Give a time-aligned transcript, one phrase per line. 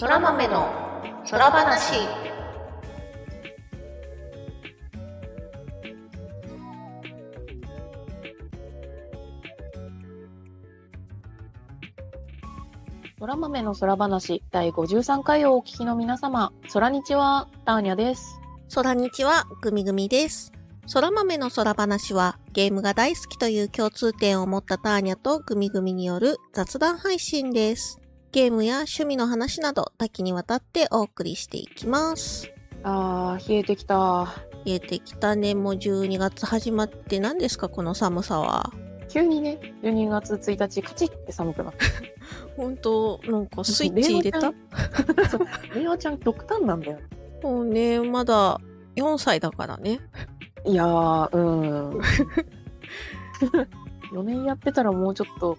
[0.00, 0.66] そら豆の
[1.30, 1.92] 空話
[13.18, 18.40] 空豆の空話第53回をお聞きの皆様、空日はターニャです。
[18.74, 20.50] 空日はグミグミです。
[20.90, 28.00] 空豆の空話はゲームが大好きという共通点を持ったターニャとグミグミによる雑談配信です。
[28.32, 32.48] ゲームや趣味の話など多岐にわたってお送りしていきます。
[32.82, 34.28] あー、冷えてきた。
[34.64, 35.54] 冷えてきたね。
[35.54, 38.70] もう12月始まって何ですかこの寒さは。
[39.08, 41.84] 急にね、12月1日カチッって寒くなった。
[42.56, 44.52] 本当なんかスイッチ入れた？
[45.74, 46.98] レオちゃん極端なんだよ。
[47.42, 48.60] もうね、まだ
[48.96, 49.98] 4歳だからね。
[50.64, 52.00] いやー、うーん。
[54.12, 55.56] 4年やってたらもうちょっと、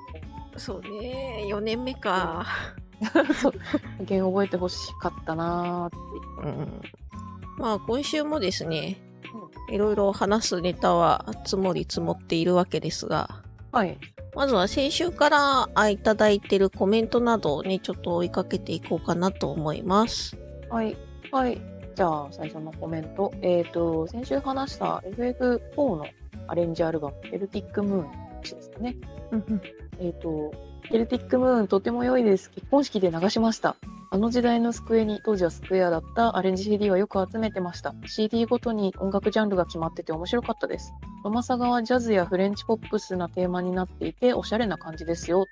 [0.61, 2.45] そうね、4年目か。
[3.41, 3.53] そう、
[4.05, 6.49] ゲーム覚えてほしかったなーって。
[6.49, 6.81] うん。
[7.57, 9.01] まあ今週もですね、
[9.71, 13.97] いろいろ話すネタは積もり積もっているわけですが、はい。
[14.35, 20.37] まずは先週からあいただいてるコメントなどをね、ちょっと追いかけていこうかなと思います。
[20.69, 20.95] はい。
[21.31, 21.59] はい。
[21.95, 23.33] じゃあ、最初のコメント。
[23.41, 26.05] えっ、と、先週話した FF4 の
[26.47, 28.95] アレンジアルバム、エルティックムーンですかね。
[30.01, 30.51] えっ、と、
[30.89, 32.49] ケルティックムーンとても良いです。
[32.49, 33.75] 結婚式で流しました。
[34.09, 37.93] あの時代のスクエに、当時はスクエアだったアレンジ CD はよく集めてました。
[38.07, 40.91] CD ごとに音楽ジャンルが決まってて面白かったです。
[41.23, 45.45] ロマサガはジャズやフレンチポップスなテーマになっていて、おしゃれな感じですよ。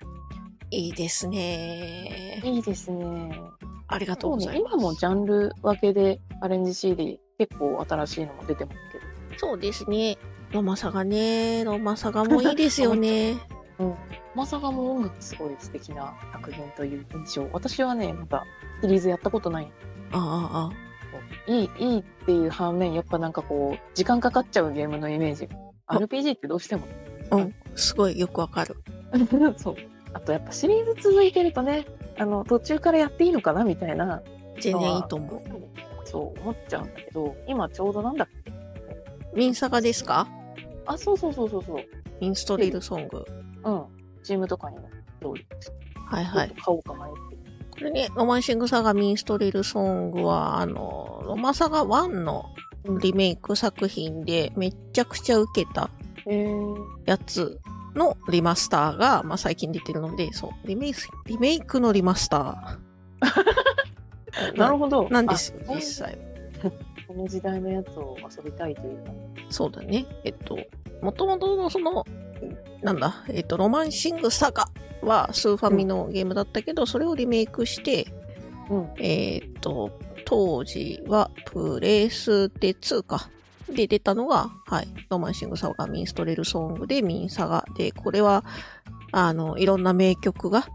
[0.72, 2.42] いいですね。
[2.44, 3.32] いいですね。
[3.88, 4.76] ありがとうございます。
[4.76, 9.40] 今もジャンル分けでアレンジ CD 結構新しいのも出てますけど。
[9.40, 10.18] そうですね。
[10.52, 13.38] ロマサガね、ロマサガもいいですよね。
[13.80, 13.96] うん。
[14.36, 17.48] まさかも音楽すごい素敵な作品という印象。
[17.52, 18.44] 私はね、まだ
[18.82, 19.72] シリーズやったことない。
[20.12, 25.50] ああ、あいい、いいっていう反面、やっぱなんかこう、時間かかっちゃうゲームのイメージ。
[25.88, 26.84] あ RPG ってどうしても。
[27.32, 27.56] あ、うん。
[27.76, 28.76] すごいよくわかる。
[29.58, 29.76] そう。
[30.14, 31.86] あとやっぱシリーズ続いてるとね、
[32.18, 34.22] あの、途中からやっていいのかなみたいな。
[34.60, 35.42] 全然いいと思う。
[36.06, 38.52] そう、思っちゃうんだけど、今ちょうどなんだっけ？
[39.36, 40.28] ミンサガですか？
[40.86, 41.84] あ、そうそうそうそうそう。
[42.20, 43.26] インストリルソング。
[43.64, 43.84] うん。
[44.24, 44.90] チームとかにも
[45.22, 45.36] どう
[46.06, 46.50] はいはい。
[46.50, 47.40] 買おうか迷ってる。
[47.72, 52.46] これね、ロマンシングサガミンストリルソングは、あの、ロマサガ1の
[53.02, 55.90] リメイク作品でめっちゃくちゃ受けた
[56.26, 56.76] えー、
[57.06, 57.60] やつ
[57.96, 64.56] のリマスターが、まあ、最近出てるので、そう、リメイク、リメイクのリマスター。
[64.56, 65.10] なるほど。
[65.10, 66.18] なんですよ、あ実際。
[67.08, 69.12] この時代のやつを遊びたいというか。
[69.50, 70.06] そうだね。
[70.24, 70.58] えっと、
[71.02, 72.06] もともとのその、
[72.82, 74.70] なんだ、えっと、ロマンシングサガ
[75.02, 78.08] はスーファミのゲームだったけど、それをリメイクして、
[78.70, 78.90] うん。
[79.00, 79.92] えーっと、
[80.26, 83.30] 当時はプレステ2か。
[83.70, 88.44] で出たのが、はい、ロマンシングサガミンストレルソングでミンサガで、これは、
[89.12, 90.68] あの、いろんな名曲が、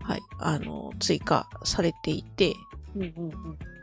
[0.00, 2.54] はい、あの、追加されていて。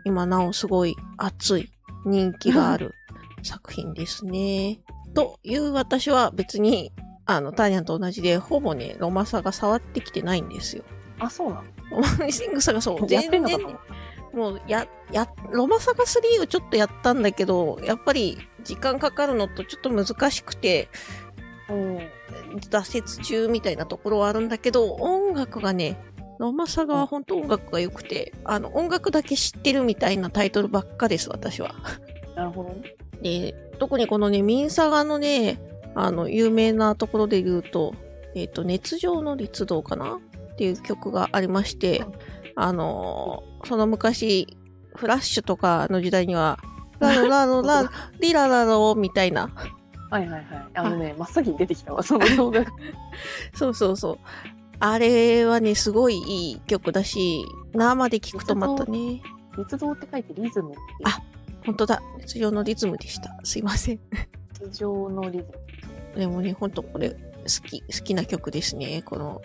[0.06, 1.70] 今なおすごい熱い
[2.06, 2.96] 人気がある
[3.44, 4.80] 作品ですね。
[5.14, 6.92] という私は別に、
[7.26, 10.84] あの、ターニャンと同じで、ほぼね、ロマサが触ってきてないんですよ。
[11.20, 11.64] あ、そうなの？
[11.92, 13.80] ロマンシングサガそう、やってんのか全然と思っ
[14.32, 20.90] たもう、や、や、ロマサガ3をちょっとやったんだけど、やっぱり時間かかるのとちょっと難しくて、
[21.70, 21.98] うん。
[22.70, 25.98] 挫折中みたいなところはあるんだけど、音楽がね、
[26.40, 31.76] ロマサガは本当音楽が良くて、あの、音楽だけ知ってるみたいなタイトルばっかです、私は。
[32.36, 32.96] なるほどね。
[33.22, 35.60] で、特にこのね、ミンサガのね、
[35.96, 37.96] あの、有名なところで言うと、
[38.36, 40.20] えっ、と、熱情の律動かな？
[40.54, 42.14] っていう曲がありましてうん、
[42.58, 44.56] あのーその昔、
[44.96, 46.60] フラッシュとかの時代には、
[47.00, 47.90] ラロラロラ、
[48.22, 49.50] リララロみたいな、
[50.12, 50.46] はいはいはい。
[50.76, 52.72] あのね、 真っ先に出てきたわ、その動画が。
[53.56, 54.18] そうそうそう。
[54.80, 59.24] あれはね、すごいいい曲だし、生で聴くとまたね、
[59.58, 60.80] 律動って書いてリズムって。
[61.06, 61.20] あ
[61.66, 63.36] 本当だ、熱情のリズムでした。
[63.44, 64.00] すいません。
[64.62, 65.46] 律動のリズ
[66.16, 66.20] ム。
[66.20, 69.02] でもね、ほんとこれ、好き、好きな曲ですね。
[69.04, 69.42] この、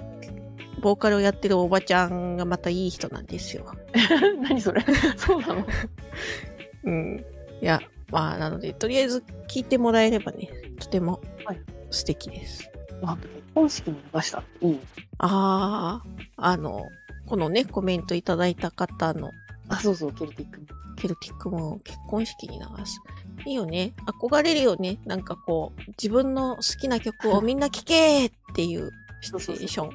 [0.81, 3.65] ボーカルをやってるおばちゃんがまたいい人なんですよ。
[4.43, 4.85] 何それ？
[5.17, 5.65] そうなの？
[6.85, 7.25] うん。
[7.63, 7.81] いや、
[8.11, 11.61] まあ、なので、とりあえず聴いてもらえればね、とてもはい
[11.91, 12.71] 素敵です。
[13.03, 14.43] あ、結婚式に流した？
[14.61, 14.79] いい。
[15.19, 16.03] あ
[16.37, 16.85] あ、あの、
[17.27, 19.31] このね、コメントいただいた方の
[19.69, 20.61] あ、そうそう、ケルティック。
[20.97, 23.01] ケルティックも結婚式に流す。
[23.45, 23.95] いいよね。
[24.07, 24.99] 憧れるよね。
[25.05, 28.91] なんかこう、自分の好きな曲をみんな聴けーっていう
[29.21, 29.91] シチュエーション。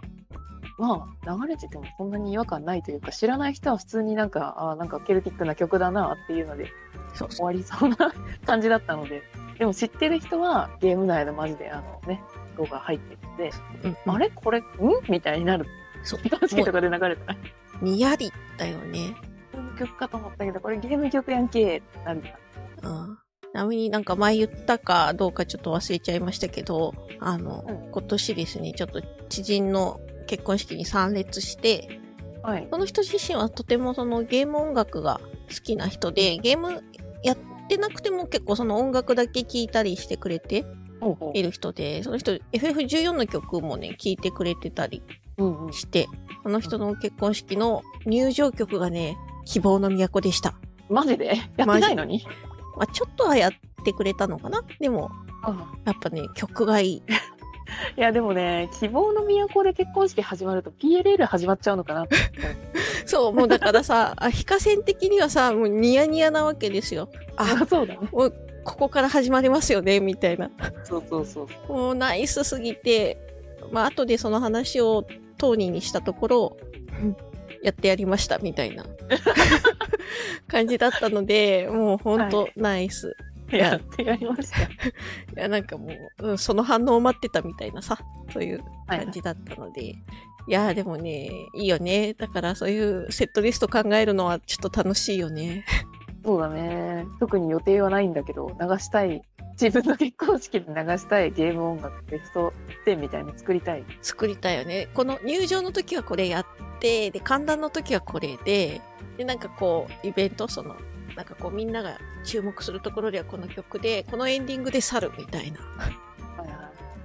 [0.77, 6.71] まあ、流れててもそんなに違和感ないというか、知らない人は普通になんか、あなんかケルティックな曲だなっていうので、
[7.13, 7.97] そう終わりそうな
[8.45, 9.21] 感じだったので、
[9.59, 12.23] でも知ってる人はゲーム内のマジであのね、
[12.57, 13.51] 動画入ってきて、
[13.83, 14.31] うん、あれ？
[14.31, 14.63] これ、ん？
[15.07, 15.65] みたたいになる。
[16.03, 16.29] そう。
[16.29, 17.35] 楽しいとかで流れた。
[17.81, 19.15] にやりだよね。
[19.53, 22.21] ゲーム曲かと思ったけど、これゲーム曲やんけってなる。
[22.83, 23.17] うん。
[23.51, 31.99] ちなみになんか前言ったかどうかちょっと忘れちゃいましたけど、あの、うん、今年ですね、ちょっと知人の結婚式に参列して、
[32.43, 35.19] はい、その人自身はとてもそのゲーム音楽が
[35.49, 36.81] 好きな人で、ゲーム
[37.23, 37.37] やっ
[37.67, 40.65] てなくても結構その音楽だけ聴いたりしてくれて
[41.33, 45.03] いる人で、その人 FF14 の曲もね、聴いてくれてたり
[45.71, 46.07] して、
[46.43, 50.55] その人の結婚式の入場曲がね、希望の都でした。
[50.89, 51.25] マジで？
[51.25, 52.23] やってないのに？
[52.77, 53.51] まあ、ちょっとはやっ
[53.83, 54.61] てくれたのかな？
[54.79, 55.09] でも、
[55.85, 57.03] やっぱね、曲がいい。
[57.97, 62.05] いや、でもね、希望の都で結婚式始まると PLL 始まっちゃうのかな
[63.05, 67.09] そう、もうだからさ、あ、非化線的にはさ、もうニヤニヤなわけですよ。
[67.37, 68.09] あ、 そうだね。
[68.11, 68.33] もう、
[68.65, 70.51] ここから始まりますよね、みたいな。
[70.83, 71.71] そうそうそう。
[71.71, 73.17] もうナイスすぎて、
[73.71, 75.05] まあ、後でその話を
[75.37, 76.57] 当人にしたところ、
[77.63, 78.85] やってやりました、みたいな
[80.47, 83.15] 感じだったので、もうほんとナイス。
[83.57, 84.61] やってやりました。
[84.63, 84.67] い
[85.35, 87.99] や、なんかもう、うん、その反応を待ってたみたいなさ、
[88.31, 89.81] そういう感じだったので。
[89.81, 89.95] はい、い
[90.47, 92.13] や、でもね、いいよね。
[92.13, 95.65] だからそういうセットリスト考えるのはちょっと楽しいよね。
[96.23, 97.05] そうだね。
[97.19, 99.21] 特に予定はないんだけど、流したい。
[99.59, 102.53] 自分の結婚式で流したいゲーム音楽ベスト
[102.85, 103.83] 10みたいに作りたい。
[104.01, 104.87] 作りたいよね。
[104.93, 106.45] この入場の時はこれやっ
[106.79, 108.81] て、で、観覧の時はこれで、
[109.17, 110.75] で、なんかこう、イベント、その、
[111.15, 115.59] なんかこうみんなが注目するところではこの曲で、このエンディングで去るみたいな。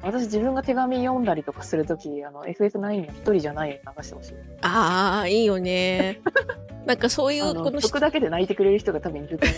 [0.06, 4.34] 私自分が手紙読んだりとかするとき、あの、FF9 の一人じゃない流してほしい。
[4.62, 6.20] ああ、いいよね。
[6.86, 9.56] なんかそういう、この曲だけで泣いてくれる人が多分いると思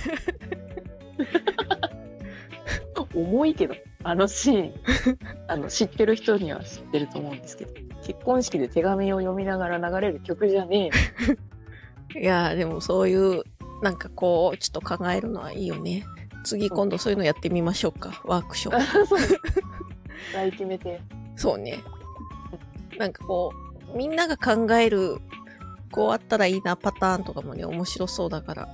[3.14, 3.18] う。
[3.28, 3.74] 重いけど、
[4.04, 4.72] あのシーン、
[5.48, 7.72] あの、知ってる人には知ってると思うんですけど、
[8.02, 10.90] 結婚式で手紙を読みながら流れる曲じゃね
[12.14, 12.20] え。
[12.20, 13.42] いやでもそういう
[13.82, 16.04] なんかこう、ちょっと考えるのはいいよね。
[16.44, 18.22] 次今度そういうのやってみましょうか。
[18.24, 19.77] ワークショップ。
[20.32, 21.00] 大決めて。
[21.36, 21.82] そうね。
[22.98, 23.52] なんかこ
[23.94, 25.18] う、みんなが考える、
[25.90, 28.68] こうあったらいいなパターンとかもね、面白そうだから。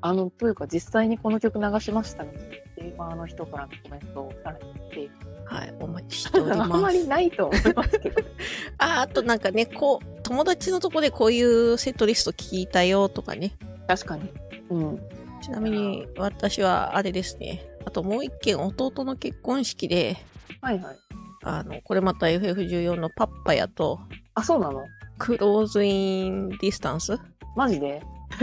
[0.00, 2.32] あの、というか実際にこの曲流しましたね。
[2.76, 5.10] ゲーマーの人からのコメントをされて。
[5.44, 6.72] はい、お待ちしております。
[6.72, 8.22] あんまりないと思いますけど。
[8.78, 13.56] あ、あとなんかね、こう、友達のとこでこういうセットリスト聞いたよとかね。
[13.86, 14.30] 確かに。
[14.68, 15.00] うん。
[15.40, 17.64] ちなみに、私はあれですね。
[17.88, 20.18] あともう一件、弟の結婚式で、
[20.60, 20.96] はいはい。
[21.42, 23.98] あの、これまた FF14 のパッパヤと、
[24.34, 24.84] あ、そうなの？
[25.16, 27.18] クローズインディスタンス
[27.56, 28.02] マジで？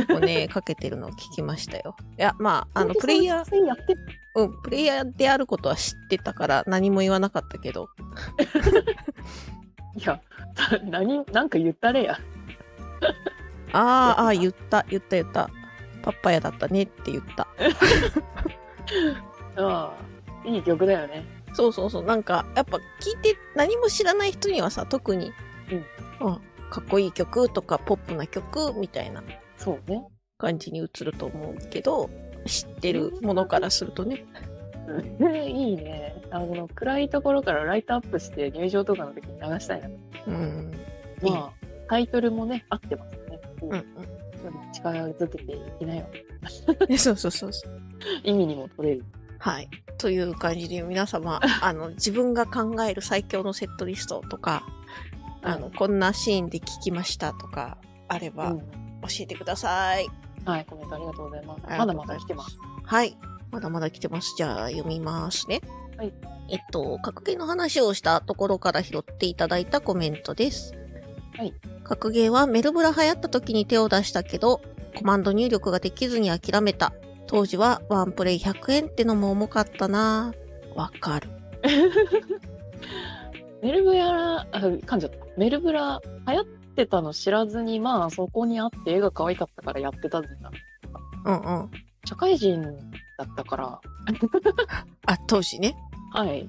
[0.09, 1.95] をね、かけてるのを聞きましたよ。
[2.18, 3.95] いや、まあ、あの、プレイヤー、やって？
[4.33, 7.88] うん、プレイヤーであることは知ってたから何も言わなかったけど。
[9.95, 10.19] いや、
[10.89, 12.19] 何、なんか言ったれや。
[13.74, 15.51] ああ、あ言った、言った言った。
[16.01, 17.48] パッパヤだったねって言った。
[19.57, 19.94] あ
[20.46, 21.25] あ、いい曲だよね。
[21.53, 22.03] そうそうそう。
[22.03, 25.32] なんか、やっぱ聞いて何も知らない人にはさ、特に、
[25.72, 26.39] うん、あ
[26.70, 29.24] かっこいい曲とかポップな曲みたいな。
[29.58, 30.06] そうね。
[30.38, 32.10] 感じに映ると思うけど、
[32.46, 34.25] 知ってるものからするとね。
[35.48, 36.22] いいね。
[36.29, 39.89] あの、暗いところからライトアップして入場とかの時に流したいな。
[40.27, 40.72] うん。
[41.22, 41.51] まあ、
[41.89, 43.39] タイトルもね、合ってますね。
[43.62, 43.86] うんうん。
[44.74, 46.06] 力づけていきなよ。
[46.98, 47.72] そうそうそうそう。
[48.24, 49.06] 意味にも取れる。
[49.46, 49.70] はい。
[50.00, 54.66] という感じで皆様、 あの、自分が考える最強のセットリストとか、
[55.44, 58.56] あの、こんなシーンで聞きましたとかあれば、
[59.04, 60.08] 教えてください。
[60.46, 61.62] はい、コメントありがとうございます。
[61.78, 62.58] まだまだ来てます。
[62.84, 63.16] はい。
[63.52, 64.34] まだまだ来てます。
[64.36, 65.62] じゃあ、読みますね。
[65.96, 66.14] はい。
[66.50, 70.74] えっと、格ゲーの話をしたところから拾っていただいたコメントです。
[71.38, 71.54] はい。
[71.84, 74.64] 格ゲーはメルブラ流行った時に手を出したけど、
[74.96, 76.94] コマンド入力ができずに諦めた。
[77.27, 80.34] 当時はワンプレイ100円ってのも重かったな
[80.75, 81.29] わかる。
[83.62, 85.17] メルブラ、あ、噛んじゃった。
[85.38, 90.51] メルブラ流行ってたの知らずに、まあそこにあって絵が可愛かったからやってたぜな。
[91.25, 91.72] うんうん。
[92.05, 93.82] 社会人だったから。
[95.08, 95.75] あ、当時ね。
[96.12, 96.48] はい。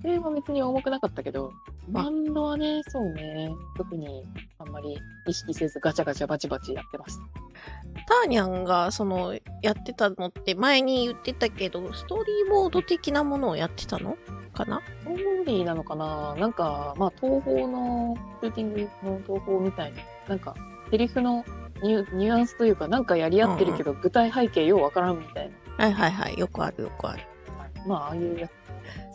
[0.00, 1.52] それは別に重くなかったけど、
[1.88, 4.24] バンドはね、そうね、特に
[4.58, 7.22] あんまり意識せずガチャガチャバチバチやってました。
[8.06, 14.16] ターニャンが、その、やってたのって前に言ってたけど、ストーリーボード的なものをやってたの
[14.54, 14.80] かな？
[15.02, 16.34] ストーリーなのかな？
[16.36, 20.54] なんか、まあ、東宝の、シューティングの東宝みたいな、なんか、
[20.90, 21.44] セリフの
[21.82, 25.84] ニュニュアンスというか、なんかやり合ってるけど、具体背景ようわからんみたいな。
[25.84, 26.38] はいはいはい。
[26.38, 27.22] よくあるよくある。
[27.86, 28.52] まあ、ああいうやつ。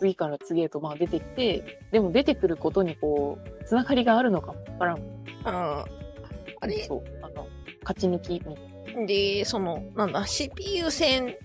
[0.03, 4.99] 次から次へとまあ出てきて、でも出てくることにこう、つながりがあるのかもわからん。
[5.45, 5.85] あ
[6.59, 6.83] あれ？
[6.83, 7.47] そう、あの、
[7.83, 8.51] 勝ち抜きみた
[8.91, 9.05] いな。
[9.05, 11.37] で、その、なんだ、CPU 戦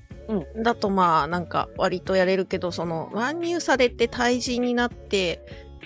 [0.57, 5.41] だとまあ、なんか割とやれるけど、その、乱入されて対人になって、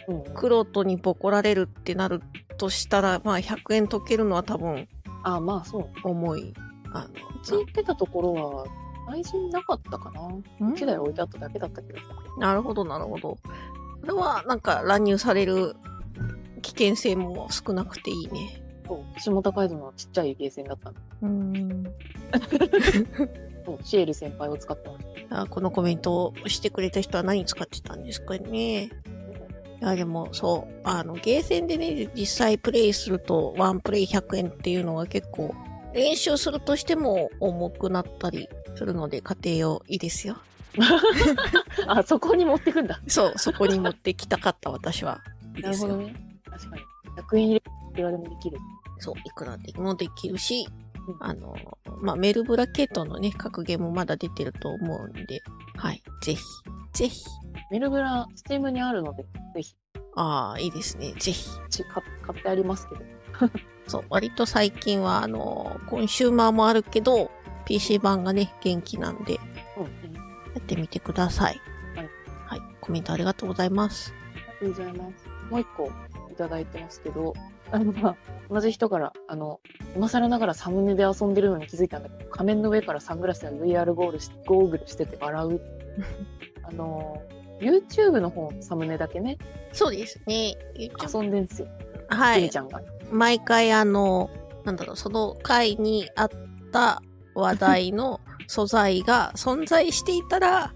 [0.09, 2.23] うん、黒とにボコられるってなる
[2.57, 4.89] としたら、まあ100円解けるのは多分、
[5.25, 5.91] あまあそう。
[6.05, 6.55] 重い。
[6.95, 8.65] あの、うち行ってたところは、
[9.09, 10.29] 愛人なかったかな
[10.61, 11.99] ?1 台置いてあっただけだったけど。
[12.39, 13.31] なるほど、なるほど。
[13.31, 13.39] こ
[14.07, 15.77] れは、なんか乱入される
[16.63, 18.63] 危険性も少なくていいね。
[18.87, 20.97] そう、下高井戸のちっちゃいゲーセンだったの。
[21.23, 21.85] うん。
[23.65, 25.41] そう、シエル先輩を使ってました。
[25.43, 28.85] あこのコメントをしてくれた人は何使ってたんですかね。
[28.85, 28.91] い
[29.81, 35.55] や、でも、そう、あの、ゲーセンでね、実際プレイすると、ワンプレイ100円っていうのが結構、
[35.93, 38.49] 練習するとしても重くなったり
[38.83, 40.39] するので、家庭用いいですよ。
[41.87, 43.01] あ、そこに持ってくんだ。
[43.07, 45.21] そう、そこに持ってきたかった、私は。
[45.57, 46.15] いいなるほどね。
[46.51, 46.83] 確かに。
[47.23, 48.59] 100円入れ、いくらでもできる。
[48.99, 50.67] そう、いくらでもできるし、
[51.07, 51.55] うん、あの、
[52.01, 55.43] まあ、メルブラケットのね、格ゲーもまだ出てると思うんで、
[55.77, 56.43] はい、ぜひ、
[56.93, 57.25] ぜひ。
[57.71, 59.25] メルブラ、スティームにあるので、
[59.55, 59.77] ぜひ。
[60.17, 61.49] ああ、いいですね、ぜひ。
[61.71, 63.03] ち買買ってありますけど。
[63.87, 67.31] そう、割と最近は、あの、コンシューマーもあるけど、
[67.65, 69.39] PC 版がね、元気なんで、
[69.77, 70.21] うん、や
[70.59, 71.61] ってみてください。
[71.97, 72.11] はい。
[72.47, 72.61] はい。
[72.81, 74.15] コメントありがとうございます。
[74.37, 75.27] ありがとうございます。
[75.51, 75.91] もう一個
[76.31, 77.35] いただいてますけど、
[77.71, 78.17] あの、まあ、
[78.51, 79.61] 同じ人から、あの、
[79.97, 85.61] 今更ながらサムネで遊んでるのに気づいたんだけど、仮面の上からサングラスや VR ゴールしゴーグルしてて笑う。
[86.65, 87.23] あの、
[87.61, 89.39] YouTube の方、サムネだけね。
[89.73, 90.57] そうですね。
[90.77, 91.69] 遊んでんすよ。
[92.09, 92.51] はい。
[92.51, 92.81] ちゃんが。
[93.11, 94.31] 毎回あの、
[94.65, 96.29] なんだろう、その回にあっ
[96.73, 97.03] た
[97.35, 100.75] 話題の素材が存在していたら、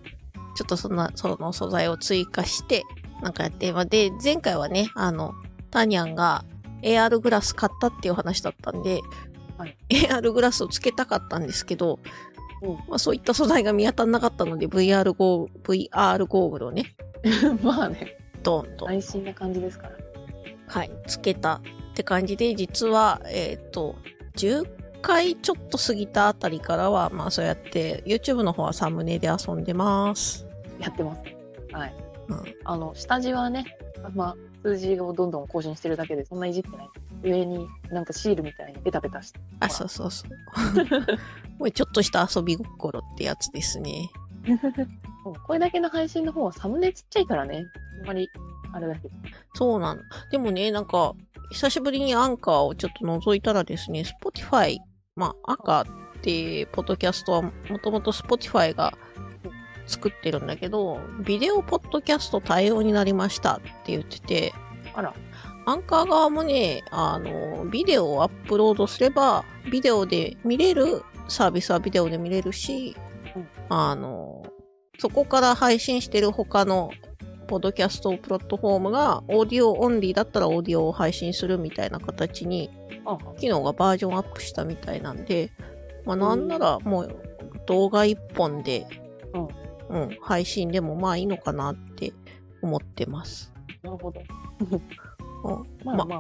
[0.54, 2.84] ちょっとそんな、その素材を追加して、
[3.22, 5.34] なんかやって、で、前回はね、あの、
[5.70, 6.44] タニャンが
[6.82, 9.00] AR グラス買ったっていう話だったんで、
[9.58, 11.98] はい、AR グラスをつけたかったんですけど、
[12.62, 16.94] うんまあ、そういった素材が見当たらなかったので VR ゴー VR ゴーグルをね。
[17.62, 18.16] まあね。
[18.42, 18.88] ドンと。
[18.88, 19.92] 安心な感じですから。
[20.68, 21.60] はい、つけたっ
[21.94, 23.96] て感じで、実は、えっ、ー、と、
[24.36, 24.64] 10
[25.06, 30.46] 回ちょっと過ぎたあたりからは、まあそうやって YouTube の方はサムネで遊んでます。
[30.80, 31.22] やってます。
[31.72, 31.94] はい。
[32.28, 33.78] うん、あの、下地はね、
[34.14, 36.88] まあ、数字をどんどん更新してるだけで、そんないじってない。
[37.22, 39.38] 上になんかシールみたいにペタペタして。
[39.60, 40.30] あ、そうそうそう。
[41.58, 44.10] もうちょっとした遊び心ってやつですね。
[45.46, 47.64] これだけの配信の方はサムネちっちゃいからね。
[48.00, 48.28] あんまり、
[48.72, 49.14] あれだけど。
[49.54, 50.00] そうなん
[50.32, 51.14] でもね、なんか、
[51.52, 54.78] 久しぶりにアンカーをちょっと覗いたらですね、Spotify、
[55.16, 55.86] まあ、アンカーっ
[56.20, 58.96] てポッドキャストはもともと Spotify が
[59.86, 64.52] 作ってるんだけど、ビデオポッドキャスト対応になりましたって言ってて、
[64.94, 65.14] あら。
[65.68, 72.96] アンカー側もね、あの、ビデオをアップロードすれば、ビデオで見れるサービスはビデオで見れるし、
[73.34, 74.44] うん、あの、
[74.98, 76.90] そこから配信してる他の
[77.46, 82.70] ポッドキャストプラットフォームが、オーディオオンリーだったらオーディオを配信するみたいな形に、
[83.38, 85.52] 機能がバージョンアップしたみたいなんで、
[86.04, 87.16] まあなんならもう
[87.66, 88.86] 動画一本で、
[89.88, 92.12] うん、配信でもまあいいのかなって
[92.62, 93.52] 思ってます。
[93.82, 94.20] なるほど。
[95.84, 96.16] まあまあ、ま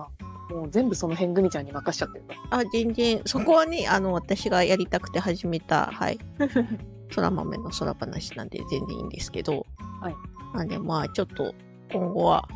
[0.50, 6.18] あ、もう全部その辺グミちゃんに任しちゃってるあ、全然、そこはね、 あの、私がやりたくて始めた、はい。
[7.14, 9.66] 空豆の空話なんで全然いいんですけど、
[10.00, 10.14] はい。
[10.56, 11.54] なんでまあ、ちょっと、
[11.92, 12.48] 今後は、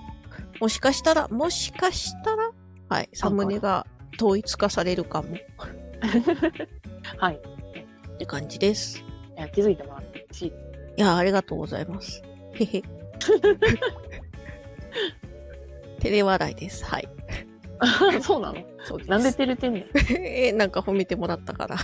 [0.61, 2.51] もしかしたら、もしかしたら、
[2.89, 3.87] はい、サムネが
[4.19, 5.37] 統一化されるかも。
[7.19, 7.35] はい。
[7.37, 8.99] って感じです。
[9.01, 10.49] いや、気づいてもらってしい。
[10.49, 10.53] い
[10.97, 12.23] や、ありがとうございます。
[12.55, 12.83] へへ。
[16.01, 16.85] 照れ笑いです。
[16.85, 17.09] はい。
[18.23, 18.65] そうなの？
[18.85, 19.11] そうです。
[19.11, 19.81] なんで照れてんの
[20.11, 21.77] え、なんか褒めてもらったから。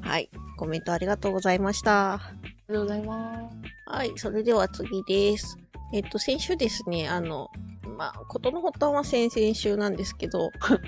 [0.00, 0.30] はい。
[0.56, 2.20] コメントありがとうございました。
[2.70, 3.56] ありがとうございます。
[3.86, 4.12] はい。
[4.16, 5.58] それでは次です。
[5.92, 7.48] えっと、先週ですね、あの、
[7.98, 10.78] まあ、ことの発端は先々週なんですけど、はい、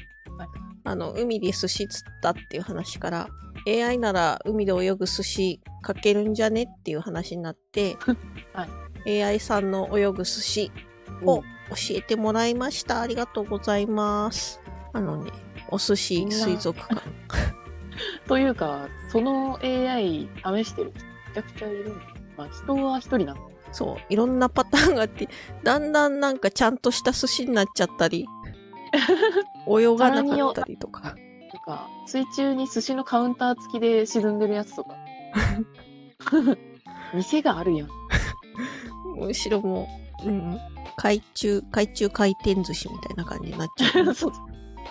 [0.85, 3.29] あの、海で寿司釣ったっていう話から、
[3.67, 7.97] AI なら海で泳ぐ寿司かけるんじゃねっていう話になって、
[8.55, 8.69] は
[9.05, 10.73] い、AI さんの泳ぐ寿司
[11.25, 11.47] を教
[11.97, 13.01] えてもらいました。
[13.01, 14.61] ありがとうございます。
[14.93, 15.33] あのね、
[15.69, 17.03] お寿司水族館。
[18.29, 20.93] というか、その AI 試してる？
[20.93, 22.05] 人めちゃくちゃいるんだ。
[22.37, 23.43] まあ、人は一人なんだ。
[23.73, 25.29] そう、いろんなパターンがあって、
[25.65, 28.27] だんだんなんかちゃんとした寿司になっちゃったり、
[29.67, 31.01] 泳がなかったりとか。
[31.03, 31.15] なん
[31.65, 34.97] か、水中に寿司のカウンター付きで沈んでるやつとか。
[37.15, 37.89] 店があるやん。
[39.17, 39.89] むしろも
[40.25, 40.59] う、うん、
[40.97, 44.13] 海中、海中回転寿司みたいな感じになっちゃう。
[44.15, 44.33] そう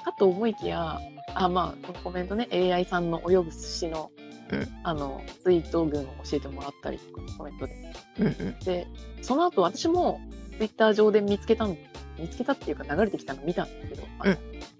[0.04, 1.00] かと思いきや、
[1.34, 4.12] あ、まあ、そのコメントね、AI さんの泳ぐ寿司の、
[4.52, 8.56] うんあの、ツイート群を教えてもらったりとか、コメントで。
[8.66, 8.88] で、
[9.22, 10.20] その後私も
[10.58, 11.78] ツイッター上で見つけたん
[12.20, 14.04] 見つけたっていうか流れてきたの見たんだけど、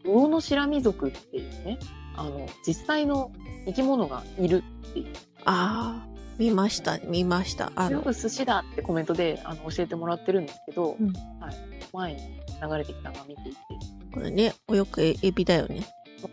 [0.04, 1.80] 魚のシラミ族っていうね、
[2.16, 3.32] あの、実際の
[3.66, 5.14] 生き物がいるっていう。
[5.46, 7.72] ああ、見ました、見ました。
[7.76, 11.56] あの、よく寿司だってコメントであの教えてもらってるんですけど、うんはい、
[11.94, 12.20] 前に
[12.62, 13.58] 流れてきたのを見ていて、
[14.14, 15.86] これね、泳くエビだよね。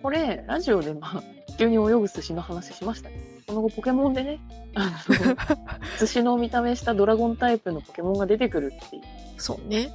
[0.03, 1.23] これ、ラジオでまあ、
[1.59, 3.21] 急に泳ぐ寿司の話しましたね。
[3.47, 4.41] その後ポケモンでね、
[4.75, 5.37] あの、
[5.99, 9.03] 寿司の見た目したドラゴンタイプのポケモンが出てくるっていう。
[9.37, 9.91] そうね。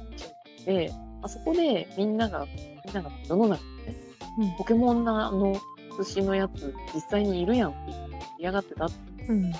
[0.66, 0.92] で、
[1.22, 2.46] あそこでみんなが、
[2.84, 3.98] みんなが世の中でね、
[4.38, 5.54] うんポケモンのあの
[5.96, 7.78] 寿司のやつ実際にいるやんって
[8.38, 8.86] 嫌がってた
[9.28, 9.50] うん。
[9.50, 9.58] ネ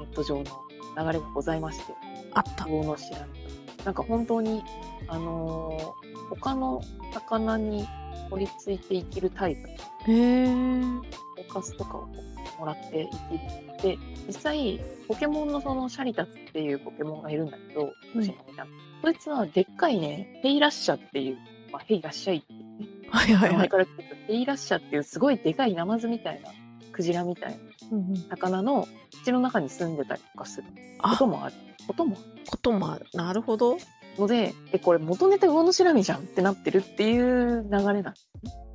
[0.00, 1.94] ット上の流れがございまして、
[2.32, 2.64] あった。
[2.64, 3.28] 魚の知らん
[3.84, 4.64] なんか本当に、
[5.08, 6.80] あのー他の
[7.12, 7.86] 魚に
[8.30, 9.74] 取り付いて生きるタイプ、へ
[10.08, 10.46] え。
[10.46, 12.08] フォーカスとかを
[12.58, 13.96] もらって生きる。
[13.96, 18.24] で、実際、ポケモンのそのシャリタツっていうポケモンがいるんだけど、うん
[19.02, 21.38] そいつはでっかいね、ヘイラッシャっていう、
[21.72, 23.50] まあ、ヘイラッシャイっていうね、はいはいはい。
[23.52, 26.50] 名前から来てるヘイラッシャっていうすごいでかいナマズみたいな、
[26.92, 27.58] クジラみたいな
[28.30, 28.86] 魚の
[29.22, 31.54] 口の中に住んでたりとかするこあと、もある。
[31.86, 33.06] こともあることもある。
[33.12, 33.76] なるほど。
[34.18, 38.20] ので、え、これ元ネタ魚のシラミじゃんってなってるっていう流れなんで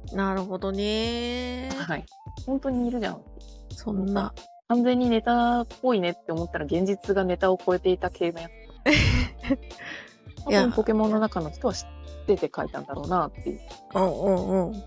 [0.10, 1.70] すなるほどね。
[1.76, 2.06] はい。
[2.46, 3.22] 本当にいるじゃん。
[3.70, 4.34] そんな。
[4.70, 8.52] 完全にネタっぽいねって思ったら現実がネタを超えていた系のやつ。
[10.46, 11.88] 多いや分ポケモンの中の人は知っ
[12.26, 13.60] てて書いたんだろうなっていう。
[13.96, 14.84] うんうんうん。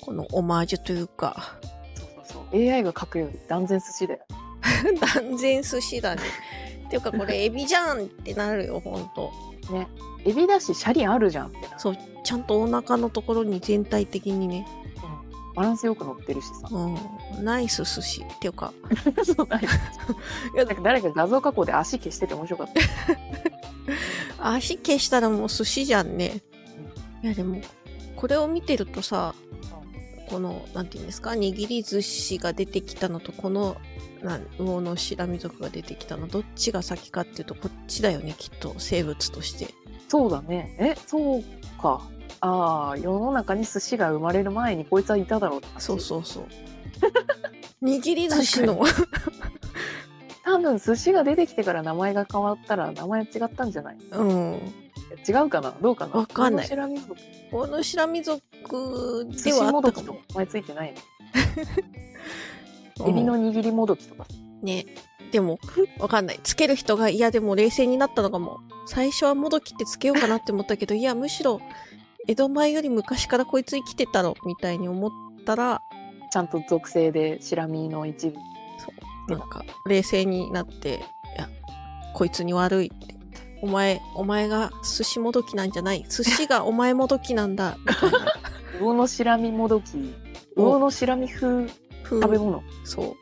[0.00, 1.58] このオマージュというか、
[1.94, 2.60] そうそうそう。
[2.60, 4.20] AI が書くより断然寿司だよ。
[5.14, 6.22] 断然寿司だね。
[6.86, 9.32] っていうかこれエビじゃんってなるよ、ほんと。
[9.72, 9.88] ね。
[10.24, 11.52] エビだし、シャリあるじゃん。
[11.78, 14.66] そう、ちゃんとお腹のところに全体的にね、
[15.10, 15.26] うん
[15.56, 16.68] バランスよく乗ってるしさ。
[16.70, 18.74] うん、ナイス寿司っていうか、
[19.24, 19.62] そうだよ。
[20.54, 22.68] いや、なんか誰か画像加工で足消してて面白かっ
[24.38, 24.52] た。
[24.52, 26.42] 足消したらもう寿司じゃんね。
[27.22, 27.62] いやでも、
[28.16, 29.34] これを見てるとさ、
[30.28, 33.76] この、なんていうんですか、握り寿司が出てきたのと、この、
[34.22, 39.68] なん魚の白身族が出てきたの、どっちが先かっていうと、こっちだよね、きっと、生物として。
[40.08, 40.76] そうだね。
[40.78, 41.42] え、そう
[41.80, 42.08] か。
[42.40, 46.44] ああ、世の中に寿司が生まれる前にこいつはいただろうそうそうそう。
[47.82, 48.82] 握り寿司の、
[50.44, 53.96] 多分寿司が出てきてから名前が変わったら名前違ったんじゃない？
[54.12, 54.60] うん。
[55.28, 55.74] 違うかな？
[55.80, 56.14] どうかな？
[56.20, 56.68] わかんない
[57.50, 60.20] この白身族寿ではあ司もどきったかも。
[60.34, 60.94] 前ついてない
[62.98, 63.06] の？
[63.06, 64.26] う んエビの握りもどきとか。
[64.62, 64.86] ね。
[65.32, 65.58] でも、
[65.98, 66.40] わかんない。
[66.42, 68.60] つける人が、いやでも冷静になったのかも。
[68.86, 71.60] 最初はもどきってつけようかなって思ったけど、 いや、むしろ、
[72.28, 75.10] 江戸前より昔からこいつ生きてたろ、みたいに思っ
[75.44, 75.82] たら、
[76.32, 78.36] ちゃんと属性で白身の一部。
[78.78, 78.92] そ
[79.28, 81.04] う、なんか、冷静になって、
[81.36, 81.48] いや、
[82.14, 83.14] こいつに悪いって。
[83.62, 86.04] お前、お前が寿司もどきなんじゃない。
[86.08, 88.18] 寿司がお前もどきなんだ、みたいな。
[88.78, 90.14] 魚の白身もどき。
[90.56, 90.72] お。
[90.72, 91.66] 魚の白身風。
[92.02, 92.22] 風。
[92.22, 92.62] 食べ物。
[92.84, 93.14] そう。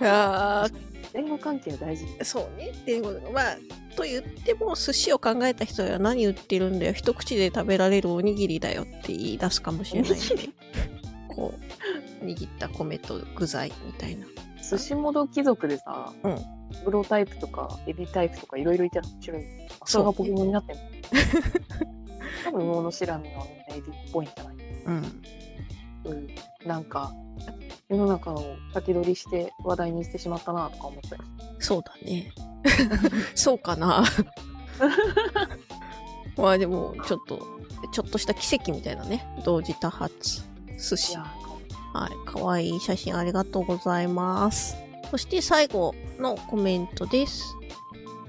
[0.04, 0.68] あ
[1.12, 2.04] 言語関係大事。
[2.20, 2.68] あ、そうね。
[2.68, 3.56] っていうことまあ、
[3.96, 6.92] と言っても、寿司を考えた人は何言ってるんだよ。
[6.92, 10.18] 一口で食べられるおにぎりだよって言い出すかもしれないんで。
[11.28, 11.54] こ
[12.22, 14.26] う、握った米と具材みたいな。
[14.70, 19.42] 寿司もどき族でさ、うんブロタイプとかエビタイプとかいろいろいたら面白い。
[19.86, 20.82] それがポケモンになってんの。
[22.44, 24.56] 多分魚の白身のエビっぽいんじゃない？
[24.86, 25.02] うん。
[26.04, 26.26] そうい
[26.64, 27.12] うなんか
[27.88, 31.22] 世の中を先取りして話題にしてしまったなとか思ったり
[31.58, 32.30] そうだね。
[33.34, 34.04] そうかな。
[36.36, 37.38] まあでも、ちょっと、
[37.92, 39.24] ちょっとした奇跡みたいなね。
[39.44, 40.42] 同時多発。
[40.78, 41.16] 寿司。
[41.16, 42.28] はい。
[42.30, 44.76] かわいい写真ありがとうございます。
[45.10, 47.42] そして最後のコメントです。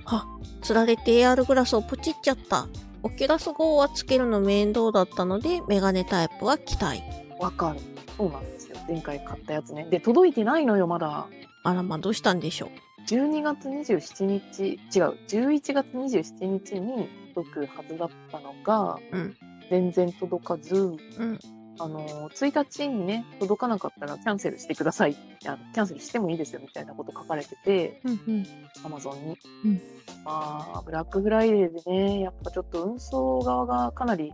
[0.06, 0.26] あ、
[0.62, 2.68] 釣られて AR グラスをポチっちゃった。
[3.04, 7.02] オキュラス GO はつけるの面倒だったので、メガネタイプは期待。
[7.40, 7.80] わかる
[8.18, 11.28] そうなんですよ前回買ったやつねで届いてないのよまだ
[11.64, 12.70] あらま、どうしたんでしょう
[13.10, 19.36] ？12月27日違う11月27日に届くはずだったのがうん。
[19.70, 21.40] 全然届かず、うん。
[21.80, 25.12] あの、1日にね、届かなかったらキャンセルしてください。
[25.12, 28.46] いやキャンセルしてもいいですよみたいなこと書かれてて、うんうん。
[28.84, 29.38] アマゾンに。
[29.66, 29.82] うん
[30.26, 34.34] まあ、ブラックフライデーでね、やっぱちょっと運送側がかなり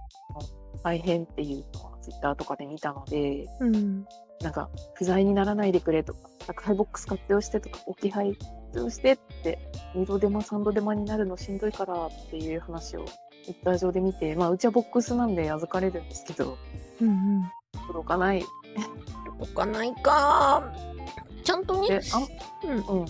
[0.84, 4.06] 大変っていうのはツイッターとかで見たので、うん。
[4.42, 9.60] なんか不在にならないでくれとか、宅配ボックス活用してとか、置き配活用してって、
[9.96, 13.06] 2度手間3度手間になるのしんどいからっていう話を
[13.46, 16.58] ツイッター上で見て、まあうちはボックスなんで預かれるんですけど、
[17.02, 17.52] うんうん。
[17.88, 18.44] 届かない。
[19.38, 20.74] 届かないか。
[21.44, 23.02] ちゃんとねで、あうん。
[23.02, 23.06] うん。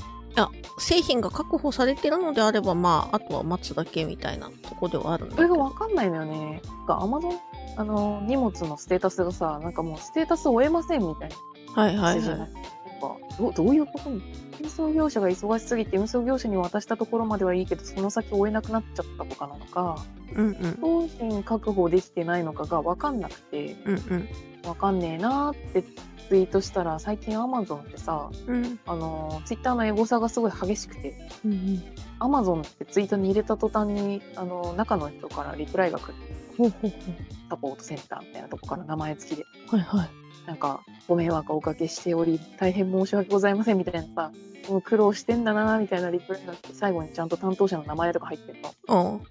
[0.78, 5.64] 製品が確保されてるのであれば、まあ、あとは待つだけみたいなとこではあるんだそれがけど。
[5.64, 6.62] わかんないのよね。
[6.66, 7.40] なんかアマゾン、
[7.78, 11.36] あの、荷物のステータスがさ、なんかもうステータス終えませんみたいな。
[11.82, 14.10] はいはいはメかどうどういうこと？
[14.10, 14.22] に
[14.62, 20.34] 運送業者が忙しすぎて運送業者に渡したところまではいいけどその先追えなくなっちゃったとかなのかい。
[20.36, 20.78] うんうん。
[20.82, 24.30] 商品確保できてないのかが分かんなくてうんうん。
[24.64, 25.84] 分かんねえなーって
[26.28, 31.84] ツイートしたら最近アマゾンってさうんあのツイッターのエゴサがすごい激しくてうんうん。
[32.20, 36.14] アマゾンってツイートに入れた途端にあの中の人からリプライが来る
[37.50, 39.76] サポートセンターみたいなとこから名前付きでう。
[39.76, 40.10] はいはい。
[40.48, 44.32] なんか、ご迷惑をおかけしており、大変申し訳ございませんみたいなさ、
[44.70, 49.14] もう苦労してんだなみたいなリプライが来て、最後にちゃんと担当者の名前とか入ってるの。
[49.14, 49.22] うん。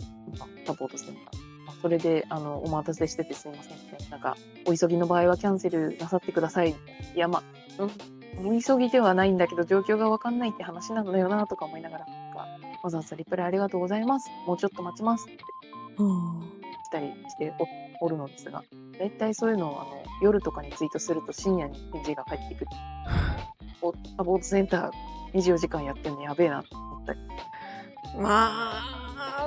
[0.66, 1.64] サポートセンター。
[1.66, 4.11] まあそれで、あの、お待たせしててすみませんみたいな。
[4.11, 6.70] なんか、お急ぎの場合はキャンセルなさってください。
[6.70, 6.74] い
[7.18, 7.42] や、ま
[7.79, 12.46] あ、うん、お急ぎではないんだけど、状況がわかんないって話なんだよなとか思いながら、なんか、
[12.83, 14.31] わざわざリプライありがとうございます。
[14.46, 15.38] もうちょっと待ちますって
[15.98, 16.40] うん。
[16.85, 17.66] 来たりしてお
[18.05, 18.62] おるのですが、
[18.99, 22.67] だいたいそういうのをあの夜とかにツイートすると深夜に返事が返ってくる。
[23.81, 27.19] おサポートセンター24時間やってんのやべえなって思ったり。
[28.19, 29.47] まあ、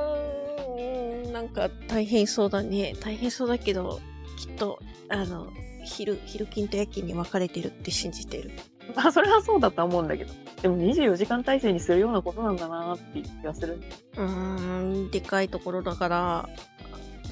[1.31, 2.93] なんか大変そうだね。
[2.99, 3.99] 大変そうだけど、
[4.37, 5.51] きっと、あの、
[5.85, 8.51] 昼、昼勤と夜勤に分かれてるって信じてる。
[8.95, 10.33] まあそれはそうだとは思うんだけど。
[10.61, 13.79] でも24時間体制にするようなことなんだなっていう気がする。
[14.15, 16.49] うーん、でかいところだから、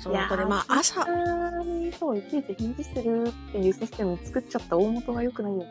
[0.05, 1.03] そのこれまあ朝、
[1.63, 5.67] にそう、いちいち返事するっていうシステム作っちゃった大元が良くないよね。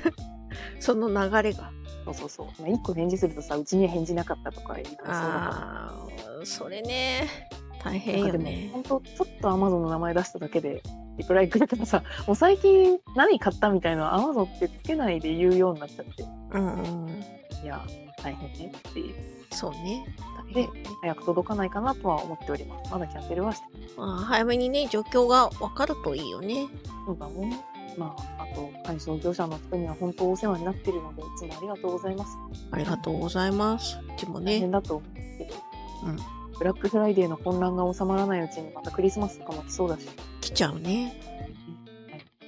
[0.78, 1.70] その流れが。
[2.04, 2.46] そうそうそう。
[2.60, 4.96] まあ、1個返事するとさ、うちには返事なかったとか言う。
[5.06, 7.26] ああ、それね、
[7.82, 8.68] 大変よね。
[8.70, 10.82] 本当ちょっとアマゾンの名前出しただけで
[11.16, 17.24] リプライくれたらさもう最近何買ったみたいなアマゾンってつけないで言うようになっちゃってうんうん。
[17.62, 17.82] いや
[18.22, 19.14] 大変ねっていう
[19.54, 20.04] そうね。
[20.52, 20.68] 大で
[21.00, 26.66] 早く届かないかなとは思っておりますまだキャンセルはしてまあ、早めにね、状況が分かるといいよね。
[27.06, 27.64] そうだね
[27.96, 32.36] まああと配送業者の人には本当お世話になってるのでいつもありがとうございます
[32.72, 33.98] ありがとうございます。
[33.98, 35.06] うちもね大変、だと思
[36.04, 36.16] ううん
[36.58, 40.06] ブラックフライデーの混乱が収まらないうちにまたクリスマスとかも来そうだし
[40.40, 41.20] 来ちゃうね。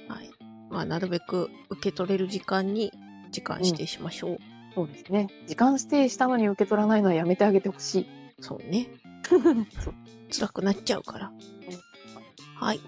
[0.07, 0.29] はい。
[0.69, 2.93] まあ、なるべく受け取れる時間に
[3.31, 4.37] 時間指定しましょう。
[4.77, 8.07] そうですね時間指定したのに受け取らないのはやめてあげてほしい
[8.39, 8.87] そうね。
[9.27, 9.93] そう
[10.31, 11.31] 辛くなっちゃうから。
[12.55, 12.79] はい。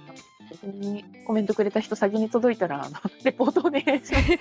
[0.51, 4.37] 逆にコメントくれた人先に届いたら、あの、レポートお願いします。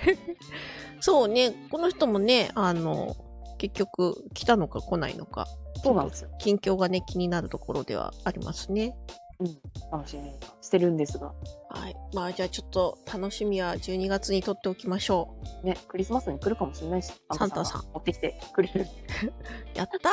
[1.00, 1.54] そうね。
[1.70, 3.16] この人もね、あの、
[3.58, 5.46] 結局来たのか来ないのか、
[5.82, 6.30] そうなんですよ。
[6.38, 8.96] 近況がね、気になるところではありますね。
[9.40, 9.58] うん。
[9.92, 11.32] 楽しみにしてるんですが。
[11.70, 11.96] はい。
[12.12, 18.82] まあ、じゃあちょっと楽しみは12月にとっておきましょね、クリスマスに来るかもしれないし、サンタさんが持ってきてくれる。
[18.82, 19.78] う。
[19.78, 20.10] やった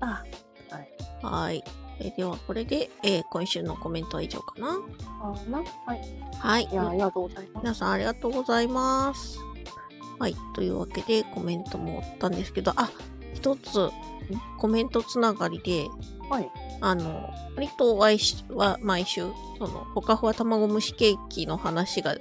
[0.00, 0.30] あ、はい。
[1.22, 1.64] ーはい。
[2.00, 4.78] えーでは、これで、えー今週のコメントは以上かな。
[5.22, 6.00] あな、はい。
[6.38, 6.68] はい。
[6.70, 7.62] いや、ありがとうございます。
[7.62, 9.38] 皆さんありがとうございます。
[10.18, 10.36] はい。
[10.54, 12.90] というわけでコメントもおったんですけど、あ、
[13.34, 13.90] 一つ
[14.58, 15.88] コメントつながりで、
[16.30, 16.50] はい。
[16.82, 19.22] あの、割と毎週、は毎週、
[19.58, 22.16] その、ほかふわ卵蒸しケーキの話が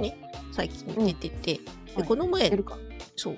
[0.00, 0.16] ね、
[0.52, 1.60] 最近出てて、で
[1.96, 2.78] はいこの前出、るか。
[3.14, 3.36] そう。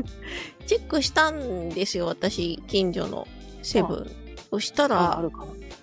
[0.66, 3.26] チェックしたんですよ、私、近所の
[3.62, 4.10] セブン。
[4.50, 5.22] そしたら。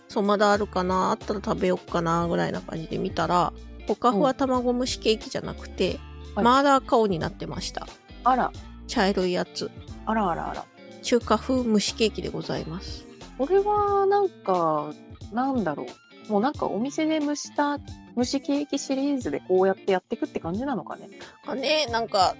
[0.07, 3.53] そう、まだあるかな、あったら食べよっかな、ぐらいな感じで見たら、
[3.87, 5.99] ほかふわ卵蒸しケーキじゃなくて、
[6.35, 7.87] はいマーラー顔になってました。
[8.23, 8.51] あら、
[8.85, 9.71] 茶色いやつ。
[10.05, 10.65] あらあらあら。
[11.01, 13.06] 中華風蒸しケーキでございます。
[13.37, 14.93] これは、なんか、
[15.31, 15.85] なんだろ
[16.29, 16.31] う。
[16.31, 17.79] もうなんかお店で蒸した、
[18.17, 21.09] 蒸しケーキシリーズでこうやってやっていくって感じなのかね。
[21.45, 22.35] あね、なんか、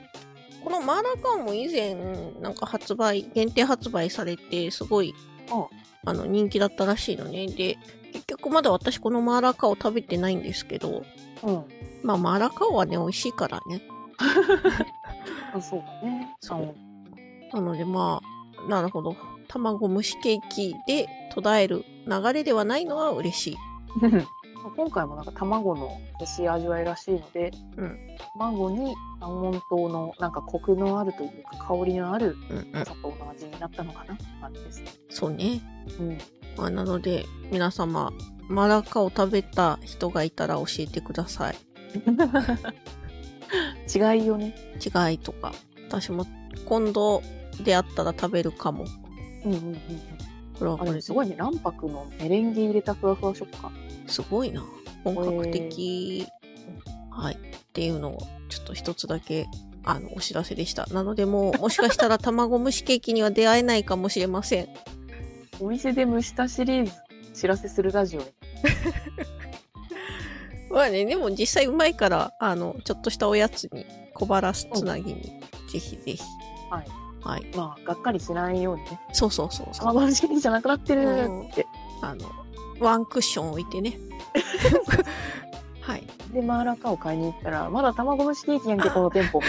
[0.64, 1.96] このマーラーカンも以前、
[2.42, 5.14] なんか発売、限定発売されて、すごい、
[5.52, 5.66] うん
[6.06, 7.48] あの、人気だったらしいのね。
[7.48, 7.78] で、
[8.14, 11.04] 結局まだ私このマーラーカオ食べてないんですけど、
[11.44, 11.66] うん。
[12.04, 13.82] まあ、マーラーカオはね、美味しいからね。
[15.54, 16.36] あそうだね。
[16.40, 16.76] そう
[17.54, 18.22] なのでま
[18.66, 19.16] あ、なるほど。
[19.48, 23.58] 卵蒸しケーキで途絶える流れではないのは嬉しい。
[24.76, 27.98] 今回もなんか卵の美味しい味わいらしいので、うん、
[28.38, 32.36] 卵に三温糖のなんかコクのあるというか香りのある
[32.74, 34.14] 砂糖の味になったのかな？
[34.14, 34.92] って感じですね。
[35.10, 35.62] そうね。
[36.00, 36.18] うん。
[36.58, 38.12] まあ、なので皆様
[38.50, 41.56] マラカを食べた人がいたら教えてください。
[43.94, 44.54] 違いよね。
[44.76, 45.54] 違いとか。
[45.88, 46.26] 私も
[46.66, 47.22] 今度
[47.64, 48.86] 出会ったら食べるかも。
[49.50, 49.82] うんうんうん。
[50.58, 51.36] これはこれすごいね。
[51.36, 53.72] 卵白のメレンゲ入れたふわふわ食感。
[54.08, 54.64] すごいな。
[55.04, 56.28] 本格的。
[57.12, 57.36] はい。
[57.36, 57.38] っ
[57.74, 58.18] ていうのを、
[58.50, 59.48] ちょっと一つだけ、
[59.84, 60.88] あの、お知らせでした。
[60.88, 64.68] なので、もう、 もしかしたら卵蒸しケーキには出会えないかもしれません。
[65.60, 66.92] お店で蒸したシリーズ、
[67.34, 68.22] 知らせするラジオ。
[70.74, 75.22] まあね、でも実際うまいから、あの、ちょっとしたおやつに、小腹すつなぎに、
[75.72, 76.20] ぜひぜひ。
[76.70, 77.07] はい。
[77.28, 77.46] はい。
[77.58, 79.00] まあ、がっかりしないようにね。
[79.12, 79.86] そうそうそうそう。
[79.86, 81.02] 卵蒸しケーキじゃなくなってる
[81.52, 81.68] って。
[82.02, 82.26] あの、
[82.80, 83.98] ワンクッション置いてね。
[85.82, 86.08] はい。
[86.32, 89.42] で、マーラカを買いに行ったら、まだ卵蒸しケーキやんけ、この店舗。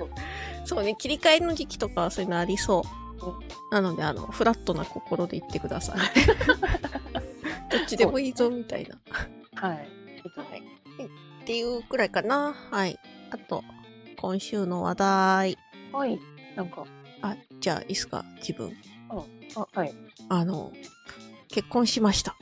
[0.66, 2.84] そうね、切り替えの時期とかはそういうのありそ
[3.22, 3.26] う。
[3.26, 3.34] うん、
[3.70, 5.96] なので、あの、フラットな心で言ってください。
[7.72, 8.98] どっちでもいいぞ、みたいな。
[9.54, 9.76] はい。
[9.76, 9.88] はい。
[11.42, 12.54] っていうくらいかな。
[12.70, 12.98] はい。
[13.30, 13.62] あと、
[14.18, 15.58] 今週の話題。
[15.92, 16.20] はい。
[16.56, 16.84] なんか。
[17.24, 18.72] あ、じゃあ、いいっすか、自分。
[19.08, 19.24] あ、
[19.56, 19.94] あはい。
[20.28, 20.72] あの、
[21.48, 22.36] 結婚しました。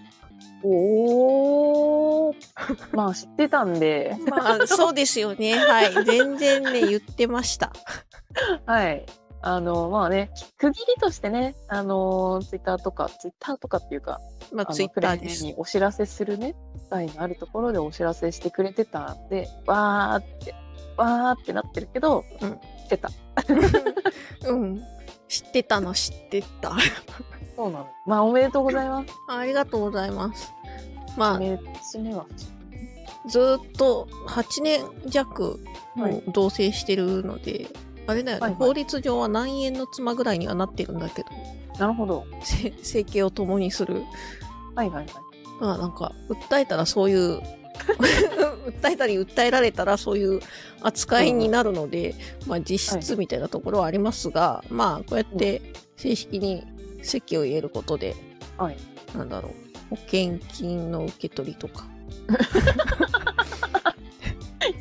[0.64, 2.35] おー。
[2.97, 4.16] まあ知ってたんで。
[4.29, 5.55] まあそうですよね。
[5.59, 6.05] はい。
[6.05, 7.73] 全然ね、言ってました。
[8.66, 9.05] はい。
[9.40, 14.21] あの、まあね、区切りとしてね、あの、ツイッターとか、ツイッターとかっていうか、
[14.53, 15.45] まあツイッターです。
[15.45, 16.55] にお知らせするね、
[16.92, 20.55] 際のあるところでお知らせしてくれてたんで、わーって、
[20.97, 23.11] わーってなってるけど、うん、知ってた。
[24.49, 24.83] うん。
[25.29, 26.77] 知ってたの知ってた。
[27.57, 27.88] そうなの。
[28.07, 29.09] まあ、おめでとうございます。
[29.29, 30.53] ありがとうございます。
[31.16, 31.51] まあ、目
[32.14, 32.27] は
[33.27, 35.61] ずっと8年弱
[35.95, 37.68] も同棲してるので、はい、
[38.09, 41.29] あれだよね、はいはい、法律上は何円の妻ぐらいにはなってるんだけど。
[41.79, 42.27] なるほど。
[42.83, 44.03] 生計を共にする。
[44.75, 45.07] はいはいはい。
[45.61, 47.40] まあなんか、訴えたらそういう
[48.83, 50.41] 訴えたり訴えられたらそういう
[50.81, 55.63] 扱いになるので、うん、まあ実質みたいなところはありますが、はい、まあこうやって
[55.97, 56.65] 正式に
[57.03, 58.15] 席を入れることで、
[58.57, 58.77] はい、
[59.17, 59.53] なんだろう、
[59.91, 61.87] 保険金の受け取りとか。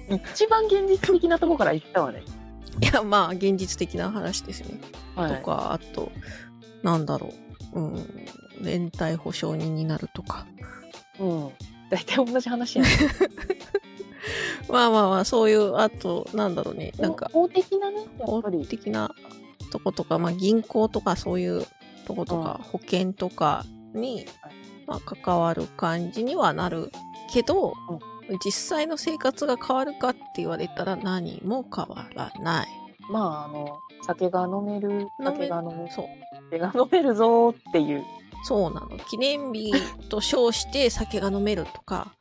[0.09, 2.23] 一番現実的なとこから言ったわね。
[2.81, 4.79] いや、まあ、現実的な話ですね。
[5.15, 6.11] はい、とか、あと、
[6.83, 7.33] なんだろ
[7.73, 8.25] う、うん、
[8.61, 10.45] 連帯保証人になるとか。
[11.19, 11.51] うん。
[11.91, 12.89] 大体同じ話やね。
[14.69, 17.29] まあまあまあ、そういう、あと、なんだろうね、なんか。
[17.33, 19.13] 法的なね、法的な
[19.71, 21.65] とことか、まあ銀行とかそういう
[22.07, 24.25] とことか、保険とかに、
[24.87, 26.91] まあ、関わる感じにはなる
[27.33, 27.73] けど、
[28.43, 32.67] 実際の生活が変わるかって言われたら何も変わらない。
[33.09, 36.05] まあ、あの、酒が飲める、酒が飲める、そう。
[36.49, 38.03] 酒が飲めるぞっていう。
[38.43, 38.97] そうなの。
[39.09, 39.71] 記念日
[40.09, 42.11] と称して酒が飲めるとか、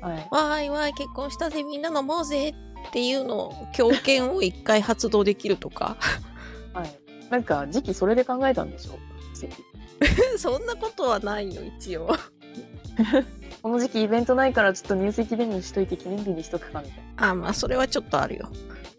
[0.00, 2.54] はい、わーいわーい結婚したぜみんな飲もうぜっ
[2.92, 5.96] ていうのを強権を一回発動できるとか。
[6.72, 6.98] はい。
[7.30, 8.98] なんか時期それで考えたんでしょ？
[10.38, 12.08] そんなことはないよ、一応。
[13.62, 17.28] この時期イベントないからちょっと入籍デビューしといて記念日にしとくかみたいな。
[17.30, 18.48] あ、まあそれはちょっとあるよ。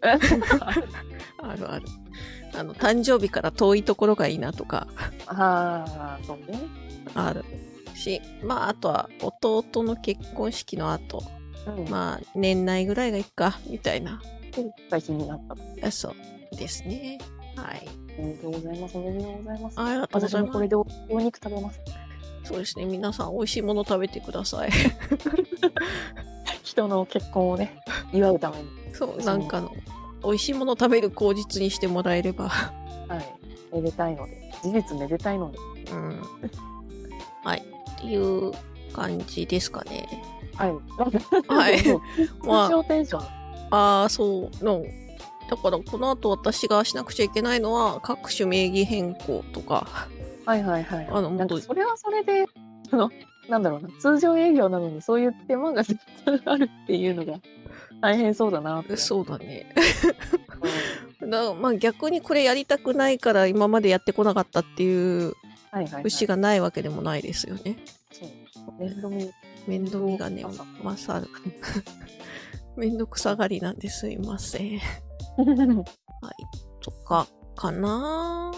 [0.02, 1.86] あるある。
[2.54, 4.86] あの、誕生日から遠いところがいいなとか。
[5.26, 6.58] ああ、そうね。
[7.14, 7.44] ある
[7.94, 11.22] し、まああとは弟の結婚式の後、
[11.66, 14.20] うん、まあ年内ぐらいがいいか、みたいな。
[14.90, 15.40] 大事になっ
[15.80, 15.90] た。
[15.90, 16.14] そ
[16.52, 17.18] うですね。
[17.56, 17.88] はい。
[18.18, 18.98] おめでとうございます。
[18.98, 19.80] おめでとうございます。
[19.80, 20.52] ありがとうございます。
[20.52, 20.86] これでお
[21.20, 21.80] 肉食べます。
[22.44, 22.84] そうですね。
[22.84, 24.70] 皆さん、美味しいもの食べてください。
[26.62, 27.80] 人の結婚をね、
[28.12, 28.68] 祝うために。
[28.92, 29.72] そう、なんかの、
[30.24, 32.48] 美味しいもの食べる口実にしてもらえれば。
[32.48, 32.72] は
[33.72, 33.74] い。
[33.74, 34.52] めでたいので。
[34.62, 35.58] 事実めでたいので。
[35.90, 36.22] うん。
[37.44, 37.62] はい。
[37.98, 38.52] っていう
[38.92, 40.06] 感じですかね。
[40.54, 40.70] はい。
[41.48, 41.82] はい。
[42.44, 43.42] まあ、テンション。
[43.70, 44.84] ああ、そうの、
[45.48, 49.86] だからこの後私がしなくちゃいけないのは各種名義変更とか。
[50.44, 51.08] はいはいはい。
[51.10, 52.46] あの、なんかそれはそれで、
[52.90, 53.10] その、
[53.48, 55.82] なんだろうな、通常営業なのにそういう手間が
[56.44, 57.40] あるっていうのが
[58.02, 59.72] 大変そうだなそうだね。
[61.20, 65.34] だまあ逆にこれやりたくないから今までやってこなかったっていう
[66.02, 67.78] 節がないわけでもないですよね。
[68.10, 68.72] そう。
[68.78, 69.30] 面倒見。
[69.68, 70.44] 面倒見がね、
[70.82, 71.30] 勝る。
[72.76, 74.78] 面倒くさがりなんですいません。
[74.78, 74.80] はい。
[76.80, 78.52] とか、かな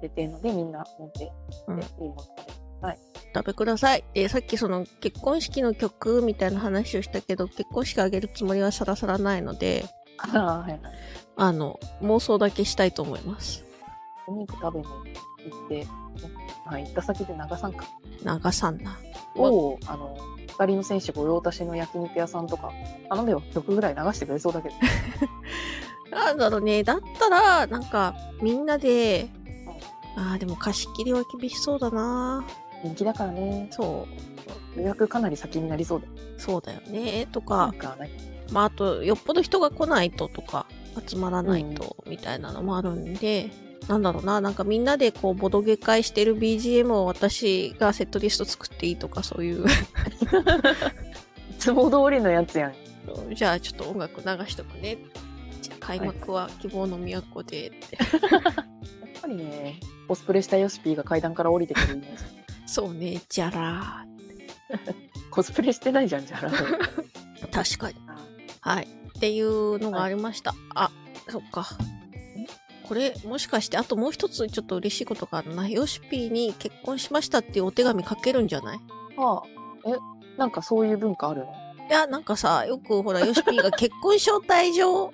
[0.00, 1.30] 出てるので、みんな持って、
[1.68, 2.98] うん、いいものさい。
[3.34, 4.04] 食べください。
[4.14, 9.86] で、さっきその結婚式の曲みたいな話をしたけど、結婚式あげるつもりはさらさらないので、
[10.18, 10.80] はいはい。
[11.36, 13.64] あの、妄想だけしたいと思います。
[14.26, 15.86] お肉食べに行って、
[16.66, 17.86] まあ、行った先で長さんか。
[18.22, 18.96] 長さんな。
[19.36, 20.16] を、あの、
[20.58, 22.72] 二人の選手御用達の焼肉屋さんとか、
[23.08, 24.74] 頼めば曲ぐらい流してくれそうだけど。
[26.16, 26.84] なんだろうね。
[26.84, 29.28] だったら、なんか、みんなで、
[30.16, 32.44] ああ、でも貸し切りは厳しそうだな。
[32.84, 33.68] 人気だからね。
[33.70, 34.06] そ
[34.76, 34.80] う。
[34.80, 36.06] 予約かなり先になりそうだ。
[36.36, 37.26] そうだよね。
[37.32, 38.10] とか、かね、
[38.52, 40.66] まあ、あと、よっぽど人が来ないととか、
[41.06, 43.50] 集まらないと、みたいなのもあるんで、
[43.88, 49.64] なんだろうな、なんかみんなでこう、ボドゲ会してる BGM を私がセットリスト作っていいとか、そういう、
[51.50, 52.74] いつも通りのやつやん。
[53.34, 54.98] じゃあちょっと音楽流しとくね。
[55.62, 57.96] じゃあ開幕は希望の都でって。
[58.30, 62.43] やっぱりね、コスプレしたヨシピーが階段から降りてくるイメージ。
[62.66, 64.04] そうね、じゃら
[65.30, 66.50] コスプレしてないじゃん、じゃら。
[66.50, 67.50] ー。
[67.50, 67.96] 確かに。
[68.60, 68.84] はい。
[68.84, 70.54] っていうのがありました。
[70.74, 70.90] あ、
[71.28, 71.66] そっか。
[72.88, 75.68] これ、もしかして、あともう一つちょっと嬉しいことがあるな。
[75.68, 78.80] ヨシピーに結婚しましたっていうお手紙書けるんじゃない？
[79.16, 81.52] はあ、え、なんかそういう文化あるの？
[81.88, 85.12] いや、なんかさ、よくほら、ヨシピーが結婚招待状を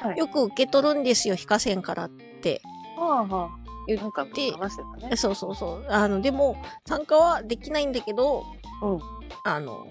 [0.00, 0.18] はい。
[0.18, 2.60] よく受け取るんですよ、非課線からって
[2.96, 3.63] はあはあ。
[3.86, 4.50] 言って、
[5.08, 5.16] ね。
[5.16, 5.86] そうそうそう。
[5.88, 8.44] あの、でも、参加はできないんだけど、
[8.82, 9.00] うん。
[9.44, 9.86] あの、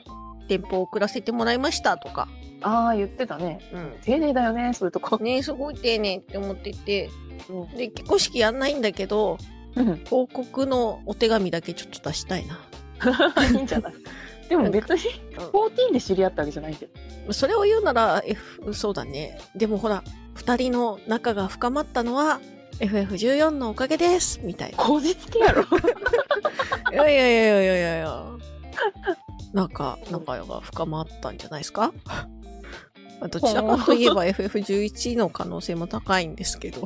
[0.48, 2.28] 電報を送らせてもらいましたとか。
[2.62, 3.60] ああ、言ってたね。
[3.74, 3.94] うん。
[4.04, 5.18] 丁寧だよね、そういうとこ。
[5.18, 7.10] ねすごい丁寧って思ってて。
[7.50, 9.38] うんで、結婚式やんないんだけど、
[9.76, 10.04] うん。
[10.10, 12.60] 報告のお手紙だけちょっと出したいな。
[13.52, 13.94] いいんじゃない？
[14.50, 15.00] でも別に、
[15.38, 16.86] 14で知り合ったわけじゃないけ
[17.26, 17.34] ど。
[17.34, 19.40] それを言うなら、F、そうだね。
[19.56, 20.04] でもほら、
[20.36, 22.40] 二人の仲が深まったのは、
[22.80, 24.78] FF14 のおかげですみたいな。
[24.78, 25.64] 口実系やろ。
[25.64, 28.26] いやいやいやいやいやいや。
[29.54, 31.94] なんか、仲が深まったんじゃないですか？
[33.30, 36.82] どちらかといえば FF11 の可能性も高いんですけど。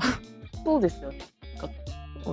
[0.63, 1.19] そうですよね。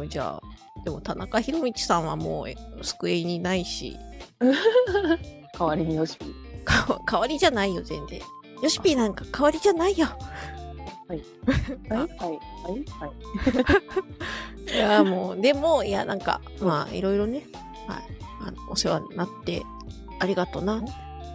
[0.09, 0.41] じゃあ、
[0.85, 3.97] でも田中宏道さんはもうえ救いにないし、
[5.57, 6.27] 代わりにヨシピ
[7.07, 8.21] 代わりじゃないよ、全然。
[8.61, 10.09] ヨシピーなんか代わりじゃないよ。
[11.09, 11.23] はい。
[11.89, 11.99] はい？
[11.99, 12.09] はい。
[12.09, 12.37] は
[12.77, 12.85] い？
[12.99, 13.07] は
[14.73, 14.75] い。
[14.75, 17.47] いや、もう、でも、いや、なんか、まあ、いろいろね、
[17.87, 18.03] はい。
[18.47, 19.63] あの、お世話になって、
[20.21, 20.83] ありがとな。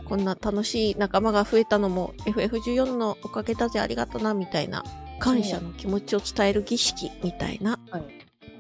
[0.06, 4.84] こんな楽しい仲間が増えたのも FF14 のおかげだぜ、ありがとな、みたいな、
[5.20, 8.04] 感謝の気持ちを伝える儀式みたいな、はい。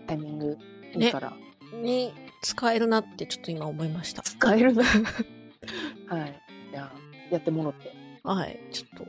[0.05, 0.57] タイミング
[0.95, 1.33] いいから。
[1.73, 4.21] に使えるなってちょっと今思いました。
[4.21, 4.83] 使えるな。
[6.07, 6.41] はい。
[6.71, 6.91] じゃあ、
[7.31, 7.91] やってもろって。
[8.23, 8.59] はい。
[8.71, 9.05] ちょっと、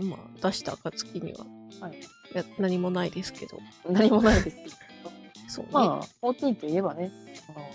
[0.00, 1.46] まあ、出した暁には、
[1.80, 1.98] はい。
[1.98, 2.00] い
[2.34, 3.58] や何もないですけど。
[3.88, 4.70] 何もないですけど。
[5.48, 5.70] そうね。
[5.72, 5.80] ま
[6.22, 7.10] あ、14といえばね、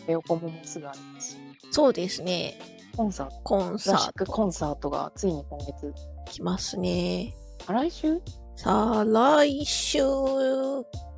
[0.07, 1.37] エオコモもすぐありますし、
[1.71, 2.59] そうですね。
[2.95, 5.93] コンサート、コンサートコンサートがついに今月、
[6.25, 7.35] 来ますね。
[7.67, 8.21] あ来週
[8.55, 9.99] さあ、来週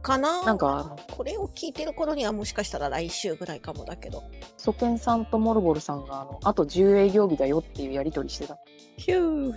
[0.02, 0.44] かな？
[0.44, 4.24] なんか、あの、これを聞いてる頃にはもしかしたら来週ぐらいかもだけど。
[4.58, 8.58] ソケンさんとモルボルさんが、あの、あと10営業日だよっていうやりとりしてた。
[8.98, 9.54] ヒュー。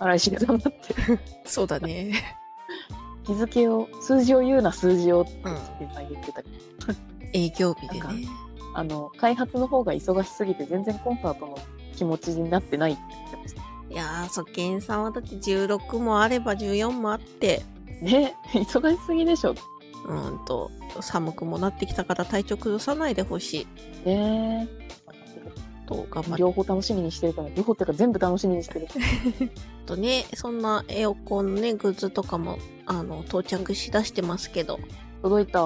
[0.00, 0.94] 荒井重さんだって。
[1.44, 2.12] そうだね。
[3.26, 6.54] 日付を、数字を言うな、数字をって言ってたけど、
[7.32, 8.26] 営業日でね。
[8.74, 11.58] あの、開発の方が忙しすぎて全然コンサートの
[11.96, 13.60] 気持ちになってないって言ってました。
[13.90, 17.62] いやー、そけんさんはだって16もあれば14もあって、
[18.00, 19.50] ね、忙しすぎでしょ。
[19.50, 23.66] うーんと、寒くもなってきたから体調崩さないでほし
[24.04, 24.68] いね
[25.90, 26.36] と頑張。
[26.36, 28.86] 両方楽しみにしてるから、両方っていうか全部楽しみにしてる。
[29.86, 34.78] とね、そんなエオコンのね、グッズとかも、あの、到着しだしてますけど、
[35.22, 35.60] 届いた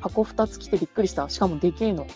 [0.00, 1.28] 箱2つ来てびっくりした。
[1.28, 2.06] しかもでけえの。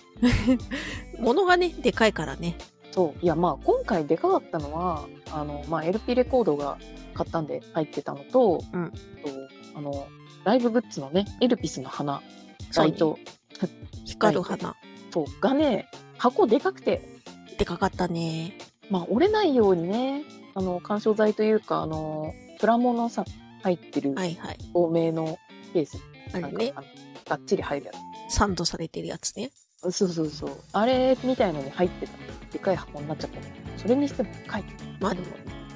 [1.20, 2.56] 物がね、でかいからね。
[2.90, 3.24] そう。
[3.24, 6.78] いや、まあ、今回でかかったのは、あの、まあ、LP レコードが
[7.14, 8.98] 買ったんで入ってたのと、うんと
[9.76, 10.08] あの、
[10.44, 12.22] ライブグッズのね、エルピスの花、
[12.70, 13.18] そうねライト、
[14.04, 14.74] 光る花。
[15.12, 17.19] そう、がね、箱でかくて、
[17.60, 18.54] でかかったね。
[18.88, 20.24] まあ、折れないようにね、
[20.54, 23.26] あの、干渉剤というか、あの、プラモのさ、
[23.62, 24.58] 入ってるはいはい。
[24.72, 25.38] 透明の
[25.74, 25.98] ケース、
[26.32, 26.74] なんか、あれね、
[27.28, 27.92] がっちり入るや
[28.30, 29.50] サンドされてるやつね。
[29.76, 29.90] つ。
[29.90, 30.50] そうそうそう。
[30.72, 32.12] あれみたいのに入ってた。
[32.50, 33.52] でかい箱になっちゃったね。
[33.76, 34.64] それにしてもでかい。
[34.98, 35.26] まあでも、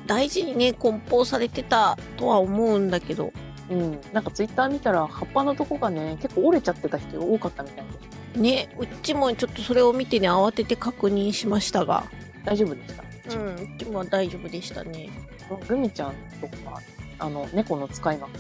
[0.07, 3.31] 大事にね、梱包されてたとは思うんだけど、
[3.69, 4.01] うん。
[4.15, 8.14] なんかツイッター見たら、葉っぱのとこがね、結構折れちゃってた人多かったみたいで。
[8.35, 12.05] ね、うちもちょっとそれを見てね、慌てて確認しましたが、
[12.45, 13.05] 大丈夫でした。
[13.39, 15.09] うん、うちも大丈夫でしたね。
[15.69, 16.81] グミちゃんとか、
[17.19, 18.33] あの、猫の使いがね、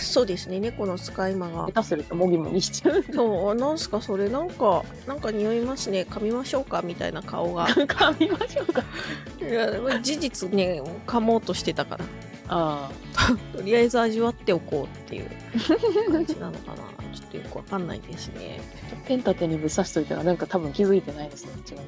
[0.00, 1.66] そうですね、猫の使い魔が。
[1.66, 3.04] 下手するともぎもぎしちゃう。
[3.12, 7.66] そう、なんすか、それ、なんか、なんか匂いますね、噛みましょうかみたいな顔が。
[7.74, 8.82] 噛みましょうか？
[9.40, 12.04] いや、事実ね、噛もうとしてたから。
[12.48, 12.90] あ
[13.52, 15.26] とりあえず味わっておこうっていう
[16.12, 16.95] 感じなのかな。
[17.16, 18.60] ちょっとよくわかんないですね。
[19.06, 21.78] ペン立てにぶっ刺しといたら、なんか多分気づいてないですね、違い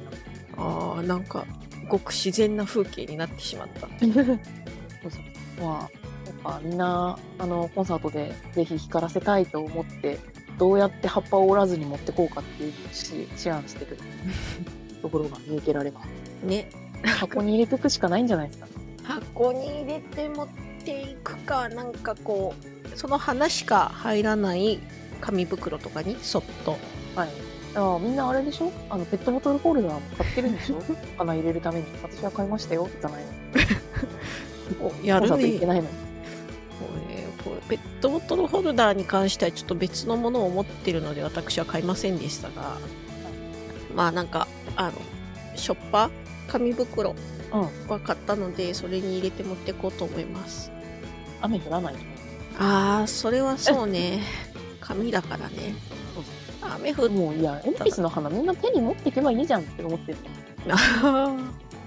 [0.57, 1.45] ああ、なんか、
[1.87, 3.81] ごく自然な風景になってしまった。
[3.81, 5.19] そうそ
[5.61, 5.63] う。
[5.63, 5.89] まあ、
[6.25, 10.19] やっぱみんな、あの、コンサートでぜひ光らせたいと思って、
[10.57, 13.97] どうやって葉っぱを折らずに持ってこうかっていうし思案してる
[15.01, 16.45] ところが見受けられます。
[16.45, 16.69] ね。
[17.03, 18.67] 箱に入れていくしかないんじゃないですか。
[19.03, 20.47] 箱に入れて持っ
[20.83, 22.53] ていくか、なんかこ
[22.93, 24.79] う、その花しか入らない
[25.21, 26.17] 紙袋とかに？
[26.21, 26.77] そっと。
[27.15, 27.29] はい。
[27.75, 28.71] ああみんなあれでしょ？
[28.89, 30.81] あの、ペットボトルホルダーも買ってるんでしょ？
[31.17, 31.85] 花入れるために。
[32.01, 33.23] 私は買いましたよ、じゃない
[34.79, 34.89] の。
[35.03, 35.73] おやるコンサート行ってね。
[35.73, 35.87] ないのに。
[37.43, 42.77] これこれペットボトルホルダーに関してはちょっと別のものを持ってるので私は買いませんでしたが、
[43.95, 44.93] まあなんか、あの、
[45.55, 46.09] ショッパー
[46.51, 47.15] 紙袋
[47.51, 47.61] うん。
[47.89, 50.71] は買ったので、それに入れて持っていこうと思います。
[51.41, 51.95] 雨降らない。
[52.59, 54.21] あー、それはそうね。
[54.89, 55.75] 紙だからね。
[56.61, 60.17] 雨降っもういや、鉛筆の花みんな手に持っていけばいいじゃんって思ってる。
[60.67, 60.77] た。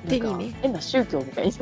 [0.09, 1.53] 手にねなんか変な宗教みたいに。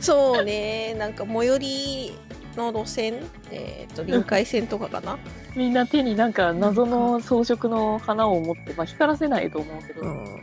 [0.00, 0.94] そうね。
[0.94, 2.18] なんか最寄り
[2.56, 3.20] の路線、
[3.50, 5.18] えっ、と、臨海線とかかな。
[5.56, 10.40] みんな手になんか謎の装飾の花を持って、まあ光らせないと思うけど、うん。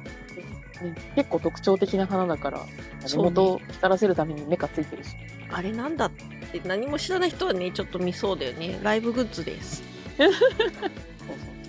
[0.82, 2.66] ね結構特徴的な花だから、
[3.02, 5.10] 根そうね元を光らせるためにメカついてるし。
[5.50, 8.80] あれなんだって何も知らない人はね、ちょっと見そうだよね。
[8.84, 9.82] ライブグッズです。
[10.18, 10.32] そう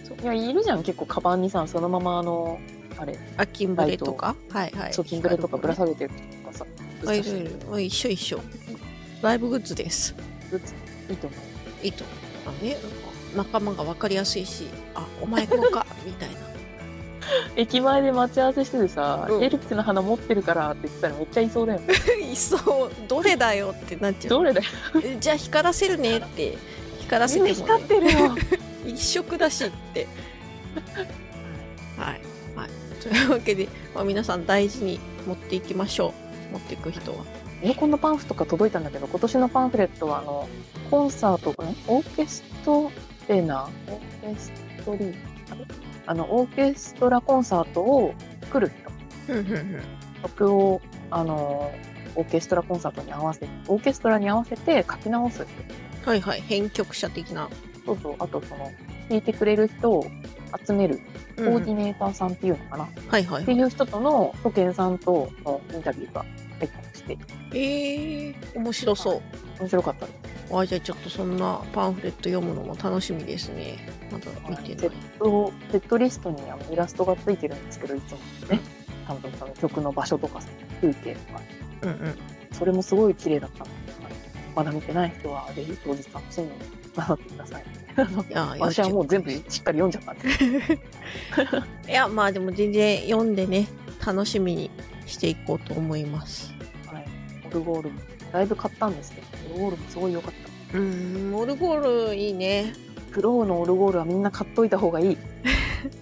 [0.09, 2.59] そういや、いるじゃん、結構カバンにさ、そのままあの、
[2.96, 4.34] あれ、あ、キンブレとか？
[4.50, 4.92] はいはい。
[4.92, 6.11] そう、キングレとかぶら下げてる
[6.42, 6.66] とかさ、
[7.06, 8.40] あいるいるあ一緒一緒。
[9.22, 10.14] ライブグッズです。
[10.50, 10.74] グッズ
[11.09, 11.86] いいと思う。
[11.86, 12.56] いいと思う。
[12.61, 12.76] あね、
[13.36, 16.40] 仲間が分かりやすいし、あ、お前こうか、みたいな。
[17.57, 21.95] 駅前で待ち合わせしててさ、うんエルプスの花持ってるからって言ってたらめっちゃいそうだよね。
[22.33, 24.31] いそう、どれだよってなっちゃう。
[24.31, 24.66] どれだよ。
[25.03, 26.57] えじゃあ光らせるねって、
[27.01, 28.37] 光らせても、な光ってるよ。
[28.87, 30.07] 一色だしって。
[31.97, 32.20] はい。
[32.57, 32.70] はい。
[33.03, 36.14] というわけで、まあ、皆さん大事に持っていきましょ
[36.51, 36.53] う。
[36.53, 37.24] 持っていく人は。
[37.62, 40.49] え、こんなパンフとか届いたんだけど、今年のパンフレットは、あの、
[40.91, 41.55] コンサート、ん？
[41.89, 42.91] オーケスト
[43.29, 44.53] レナオーケス
[44.85, 45.14] トリー？
[46.09, 48.72] あの、オーケストラコンサートを作る
[49.26, 49.34] 人。
[49.34, 49.82] うんうんうん。
[50.22, 50.80] 曲を、
[51.11, 51.70] あの、
[52.14, 56.11] オーケストラコンサートに合わせて、オーケストラに合わせて書き直す人。
[56.11, 56.40] はいはい。
[56.40, 57.50] 編曲者的な。
[57.84, 58.72] そうそう、あとその、
[59.11, 60.06] 弾いてくれる人を
[60.66, 60.98] 集める、
[61.36, 63.44] コうんーディネーターさんっていうのかな、っはいはいはい。
[63.44, 66.24] ていう人との、ソケンさんとのインタビューが
[66.59, 67.18] 入ったりして、
[67.52, 69.22] えー、面白そう。
[69.61, 70.38] 面白かったです。
[70.53, 73.78] あ、じゃあちょっとそんなパンフレット読むのも楽しみですね。
[74.11, 74.96] まだ見てない。
[75.18, 78.18] ト、セットリストにあのイラストがついてるんですけど、いつも
[78.49, 78.61] ね。
[79.07, 80.49] ちゃんとその曲の場所とかさ
[80.80, 81.40] 風景とか、
[81.82, 82.18] うんうん。
[82.53, 83.70] それもすごい綺麗だったので、
[84.55, 86.53] まだ見てない人はぜひ当日楽しみに
[86.96, 87.64] なさってください。
[88.28, 91.92] いや、私はもう全部いしっかり読んじゃったんで。
[91.92, 93.66] や、まあでも全然読んでね、
[94.05, 94.70] 楽しみに
[95.07, 96.53] していこうと思います。
[96.86, 97.07] はい。
[97.46, 98.01] オルゴールも、
[98.32, 100.32] だいぶ買ったんですけど、オルゴールもすごい良かっ
[100.72, 100.78] た。
[100.78, 102.74] うーん、オルゴールいいね。
[103.11, 105.18] プロのオルゴールはみんな買っといた方がいい。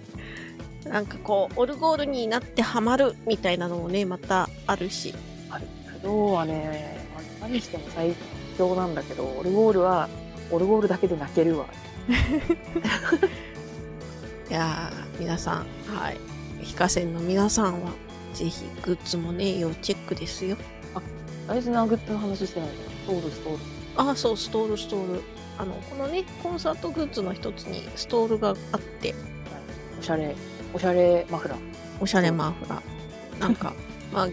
[0.87, 5.13] なんかこう、オルゴールになってハマるみたいなのもね、またあるし。
[5.49, 5.65] あれ、
[5.99, 7.07] プロはね、
[7.41, 8.13] 何しても最
[8.57, 10.09] 強なんだけど、オルゴールは、
[10.51, 11.65] オルゴールだけで泣けるわ。
[14.49, 16.17] いやー、皆さん、はい。
[16.61, 17.91] 非課線の皆さんは、
[18.33, 20.57] ぜひグッズもね、要チェックですよ。
[21.47, 22.96] 大事なグッズの話してないんだよ。
[23.07, 23.59] ストール、ストール。
[24.09, 25.21] あ、そう、ストール、ストール。
[25.57, 29.15] あの、このね、コンサートグッズの一つにストールがあって、
[29.97, 30.35] おしゃれ、
[30.73, 31.59] おしゃれマフラー。
[32.01, 33.39] おしゃれマフラー。
[33.39, 33.73] なんか、
[34.11, 34.29] まあ、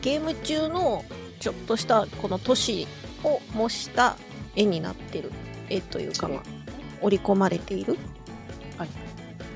[0.00, 1.04] ゲーム中の
[1.38, 2.86] ちょっとしたこの都市
[3.22, 4.16] を模した
[4.56, 5.30] 絵になってる
[5.68, 6.42] 絵というか、まあ、
[7.02, 7.96] 織り込まれている
[8.76, 8.88] はい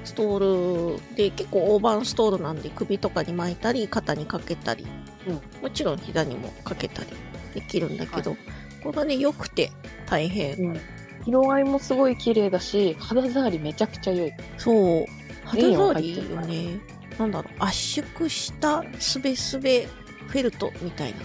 [0.05, 4.87] ストールで結構大判ストールなんで首とかに巻いたり肩にかけたり、
[5.27, 7.11] うんもちろん膝にもかけたり
[7.55, 8.37] できるんだけど、は
[8.83, 9.71] これがね良くて
[10.07, 10.57] 大変。
[10.57, 10.81] うん。
[11.27, 14.33] 色合いもすごい綺麗だし、肌触りめちゃくちゃ良い。
[14.57, 15.05] そう。
[15.45, 16.81] 肌触りよね。
[17.19, 17.53] なんだろう。
[17.59, 19.87] 圧縮したすべすべ
[20.29, 21.19] フェルトみたいな。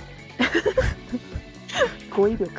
[2.16, 2.50] 語彙力。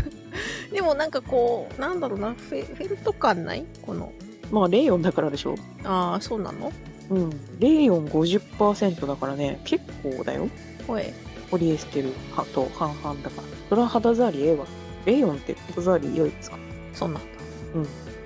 [0.72, 2.34] でもなんかこうなんだろうな。
[2.34, 3.64] フェフェルト感ない？
[3.82, 4.12] この。
[4.50, 5.56] まあ、レイヨンだからでしょ。
[5.84, 6.72] ああそうなの？
[7.10, 7.30] うん。
[7.58, 10.48] レイヨン50%だからね、結構だよ。
[10.86, 11.12] 声
[11.50, 12.12] ポリエステル
[12.54, 13.57] と半々だから。
[13.68, 14.64] それは肌触りええわ。
[15.04, 16.58] レイヨンって手触り良いですか？
[16.92, 17.26] そうなんだ。
[17.74, 17.82] うん。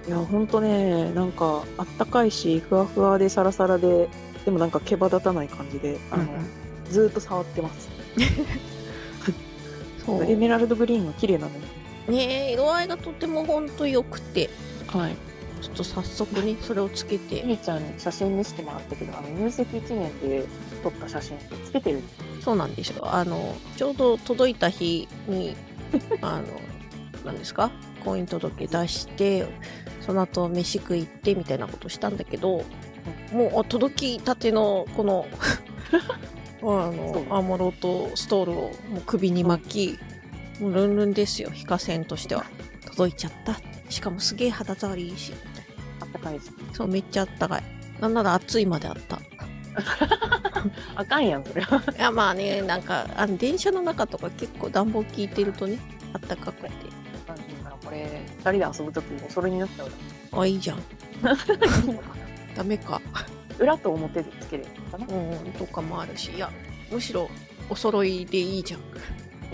[0.09, 4.09] いや、ほんとね、なんか、あったかいし、ふわふわでサラサラで、
[4.45, 6.47] でもなんか毛羽立たない感じで、あの、うんうん
[6.91, 7.89] ずーっと触ってます。
[10.05, 10.25] そう。
[10.25, 11.61] エメラルドグリーンが綺麗なのよ。
[12.09, 14.51] ねえ、色合いがとてもほんと良くて、
[14.89, 15.17] はい。
[15.63, 20.45] ちょっと早速ね、それをつけゆて、りちゃんに写真見せてもらったけど、あの、入籍1年で
[20.83, 22.01] 撮った写真ってつけてる。
[22.41, 23.15] そうなんですよ。
[23.15, 25.55] あの、ちょうど届いた日に、
[26.21, 26.45] あの、
[27.25, 27.71] 何ですか？
[28.05, 29.47] 婚姻届出して、
[30.01, 32.65] その後飯食い行ってみたいなことしたんだけど、
[33.33, 35.27] もうあ届きたてのこの、
[36.63, 39.97] あの、アーモロとストールをもう首に巻
[40.59, 42.45] き、もうルンルンですよ、非化線としては。
[42.91, 43.61] 届いちゃった。
[43.89, 45.33] しかもすげえ肌触りいいし、
[46.19, 46.49] ったかいです。
[46.51, 46.75] な。
[46.75, 47.63] そう、めっちゃあったかい。
[48.01, 49.21] なんなら暑いまであった。
[50.97, 51.83] あかんやん、それは。
[51.97, 55.79] いやまあねなんかあの電車の中とか結構暖房効いてるとね
[56.13, 56.71] あったかくて
[57.83, 58.07] これ、
[58.39, 59.91] 二人で遊ぶときお揃いになっちゃう
[60.41, 60.79] あいいじゃん
[61.23, 61.37] な。
[62.55, 63.01] ダメか
[63.59, 66.51] 裏と表でつけるのかなうんうんとかもあるしいや
[66.91, 67.31] むしろ
[67.71, 68.81] お揃いでいいじゃん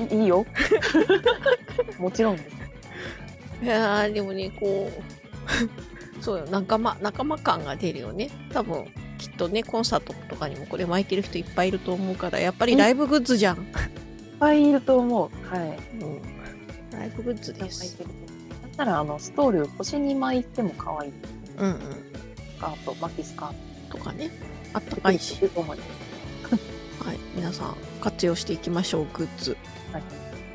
[0.03, 0.47] いいいよ。
[1.99, 2.57] もちろんです。
[3.63, 8.87] いやーでもねこうそうよ仲間仲間感が出るよね多分
[9.19, 13.64] きっとねコンサートとかにもこれ巻いてる人いっぱいいると思うからやっぱりライブグッズじゃん、いっ
[14.39, 15.55] ぱいいると思う。
[15.55, 15.79] はい。
[16.01, 16.21] うん、
[16.93, 17.99] ライブグッズです。
[17.99, 18.09] だっ
[18.77, 21.12] たら、あの、ストール腰に巻いても可愛い。
[21.57, 23.69] うんうんスカート、巻きスカート。
[23.89, 24.31] とかね
[24.73, 27.05] あったかいしいいと思います。
[27.05, 29.57] はい皆さん活用していきましょうグッズ
[29.93, 30.03] はい。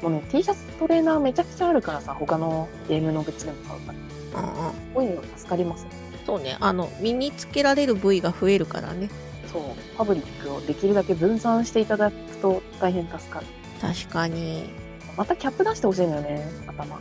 [0.01, 3.97] もうね、T シャツトレーナーめちゃくちゃあるからさ、他のゲームのグッズでも買うから。
[4.33, 5.85] うんうんこういうの助かります。
[6.25, 9.09] そうね、あの、身につけられる部位が増えるからね。
[9.51, 9.63] そう。
[9.97, 13.45] パブリックをできるだけ分散していただくと大変助かる。
[13.81, 14.69] 確かに。
[15.17, 16.95] またキャップ出してほしいのよね、頭。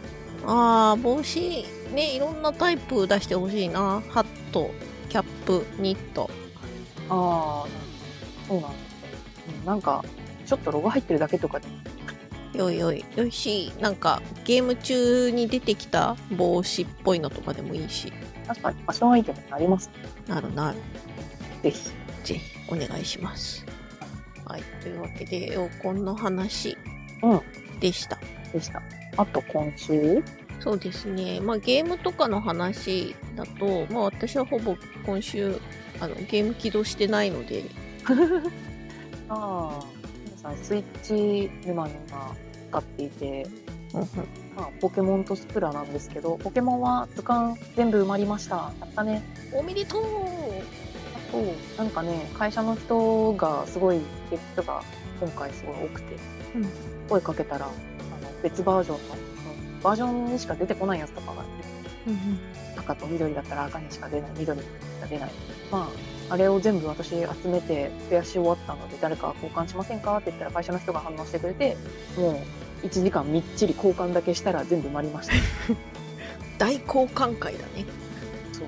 [0.47, 1.41] ああ、帽子、
[1.95, 4.03] ね、いろんなタイプ出してほしいな。
[4.09, 4.71] ハット、
[5.09, 6.29] キャップ、ニット。
[7.09, 7.67] ああ、
[8.49, 8.87] そうなんですね。
[9.61, 10.05] うんなんか、
[10.45, 11.69] ちょっとロゴ入ってるだけとかで
[12.55, 13.05] よいよい。
[13.17, 18.13] よいし、なんか、ゲーム中に出てきた帽子っぽいのとかでもいいし。
[18.47, 19.91] 確かにファッションアイテムになります。
[20.27, 20.79] なるなる。
[21.63, 21.91] ぜひ。
[22.25, 23.65] ぜひ、お願いします。
[24.45, 24.63] はい。
[24.83, 26.77] というわけで、エオコンの話
[27.23, 27.41] うん。
[27.81, 28.19] でした。
[28.53, 28.83] でした。
[29.17, 30.23] あと今週？
[30.61, 31.41] そうですね。
[31.41, 35.59] まあ、ゲームとかの話だと、まあ、私はほぼ今週、
[36.01, 37.65] あの、ゲーム起動してないので、
[39.29, 39.92] ああ、皆
[40.43, 42.35] さんスイッチ沼に今
[42.71, 43.47] 使っていて、
[44.57, 48.57] まあ、ポケモンとスプラなんですけど、ポケモンは図鑑全部埋まりました。
[48.57, 49.23] やったね。
[49.53, 50.09] おめでとうあ
[51.31, 54.83] と、なんかね、会社の人がすごい、って人が
[55.21, 56.17] 今回すごい多くて、
[56.57, 56.69] うん
[57.09, 57.75] 声かけたら、あの
[58.43, 61.53] 別バージョンの、うんバージョンにしか出てこないやつとかがいる。
[62.79, 64.71] 赤と緑だったら赤にしか出ない、緑にし
[65.01, 65.31] か出ない。
[65.71, 65.89] まあ、
[66.33, 70.17] あれを全部私集めて増やし終わったので、誰か交換しませんか？
[70.17, 71.77] って言ったら会社の人が反応してくれて、
[72.17, 72.43] も
[72.83, 75.35] う1時間みっちり交換だけしたら全部埋まりました。
[76.57, 77.85] 大交換会だね。
[78.53, 78.67] そう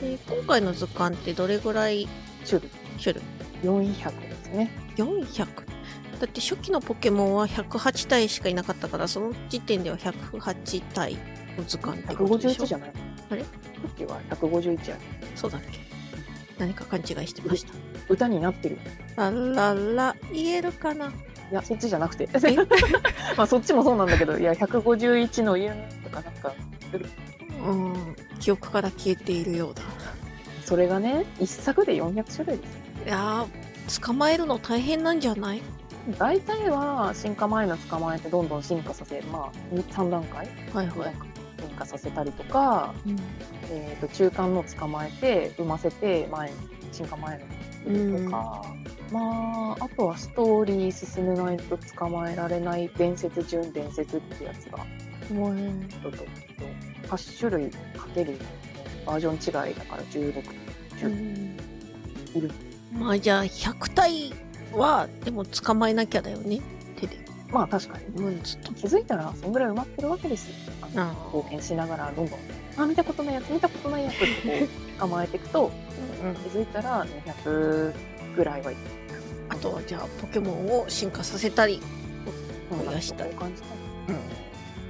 [0.00, 0.10] そう。
[0.10, 2.08] で、今回の図鑑ってどれぐらい
[2.44, 2.70] 種類？
[3.00, 3.22] 種類
[3.62, 4.70] 400ですね。
[4.96, 5.46] ?400?
[6.18, 11.16] だって初期のポケモンは108体しかいなかったから、その時点では108体
[11.56, 12.92] の図鑑ってことでしょ？151じゃない？
[13.30, 13.42] あれ？
[13.42, 13.48] さ
[13.88, 14.96] っきは151や
[15.36, 15.89] そうだっけ？
[16.60, 17.72] 何か勘違いしてました？
[18.08, 18.78] 歌になってる。
[19.16, 21.06] あらら、言えるかな？
[21.50, 22.28] いや、そっちじゃなくて。
[23.36, 26.52] まあそっちもそうなんだけど、いや、151のユニットかなんか、
[27.66, 29.82] うん、記憶から消えているようだ。
[30.64, 32.78] それがね、一作で400種類です。
[33.06, 35.62] いやー、捕まえるの大変なんじゃない？
[36.18, 40.48] 大体は進化前の捕まえてどんどん進化させ、まあ、3段階？
[40.72, 41.14] はいはい。
[41.60, 43.16] 進化させたりとか、うん
[43.70, 46.56] えー、と中間の捕まえて産ませて前に
[46.92, 48.74] 進化前のとか、
[49.12, 54.84] まああとはストーリー進めないと捕まえられない伝説準伝説ってやつが
[55.32, 58.36] もうねちょっと8種類かける
[59.06, 59.30] バージョ
[59.62, 60.42] ン違いだから16
[61.04, 61.56] うん。
[62.34, 62.50] いる。
[62.92, 64.32] まあじゃあ100体
[64.72, 66.60] はでも捕まえなきゃだよね
[67.52, 68.20] まあ確かに。
[68.22, 70.54] ムンズと気づいたらそんぐらい埋まってるわけですよ。
[70.82, 72.38] あのあ冒険しながらどんどん
[72.76, 74.26] あ見たことないやつ見たことないやつって
[74.60, 75.70] こう捕まえていくと
[76.24, 77.92] うん気づいたら200
[78.36, 78.76] ぐらいはい
[79.48, 81.80] あとはじゃあポケモンを進化させたり
[82.70, 83.80] うん増やしたい交換したい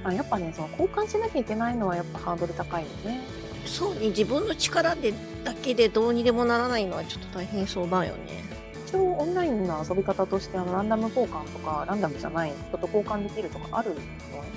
[0.03, 3.21] あやっぱねその交換しなきゃいけないのはやっぱハードル高いよね。
[3.65, 8.43] そうね自分の力でだけでどうにでもならないのはちょっと大変そうだよね
[8.91, 13.95] 一応オンラインの遊び方としてあのランダム交換とかランダムじゃない人と交換できるとかあるの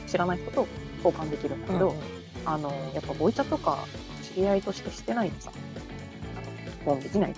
[0.08, 0.66] 知らない人と
[1.04, 1.98] 交換できるんだけど、うん、
[2.44, 3.86] あのやっぱボイチャとか
[4.22, 5.52] 知り合いとしてしてないとさ
[6.84, 7.34] あのもうできない。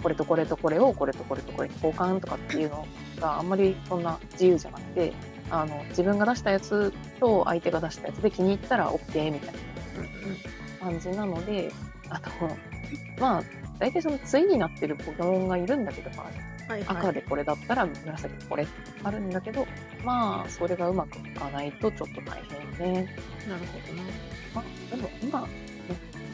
[0.00, 2.86] これとこれとこれをこれとこれとこれに交換とかっていうの
[3.18, 5.12] があんまりそんな自由じゃなくて
[5.50, 9.54] あの自分が出したやつと相手が出したやつで気に入ったら OK みたい
[10.80, 11.70] な感じなので
[12.08, 12.30] あと
[13.18, 13.42] まあ
[13.80, 16.22] 大体その対になってるポケモンがいるんだけど、ま
[16.68, 18.66] あ、はいはい、赤でこれだったら紫でこれ
[19.02, 19.66] あるんだけど
[20.04, 22.40] まあそれがうまくいかないとちょっと大
[22.78, 23.16] 変ね。
[23.48, 24.02] なるほどね。
[24.54, 25.48] まあでも今、ね、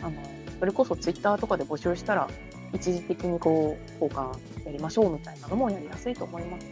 [0.03, 0.13] あの
[0.59, 2.29] それこそツイッターとかで募集したら
[2.73, 4.33] 一時的にこう交換
[4.67, 6.67] やりましょうみたいなのもやりやすいと思います。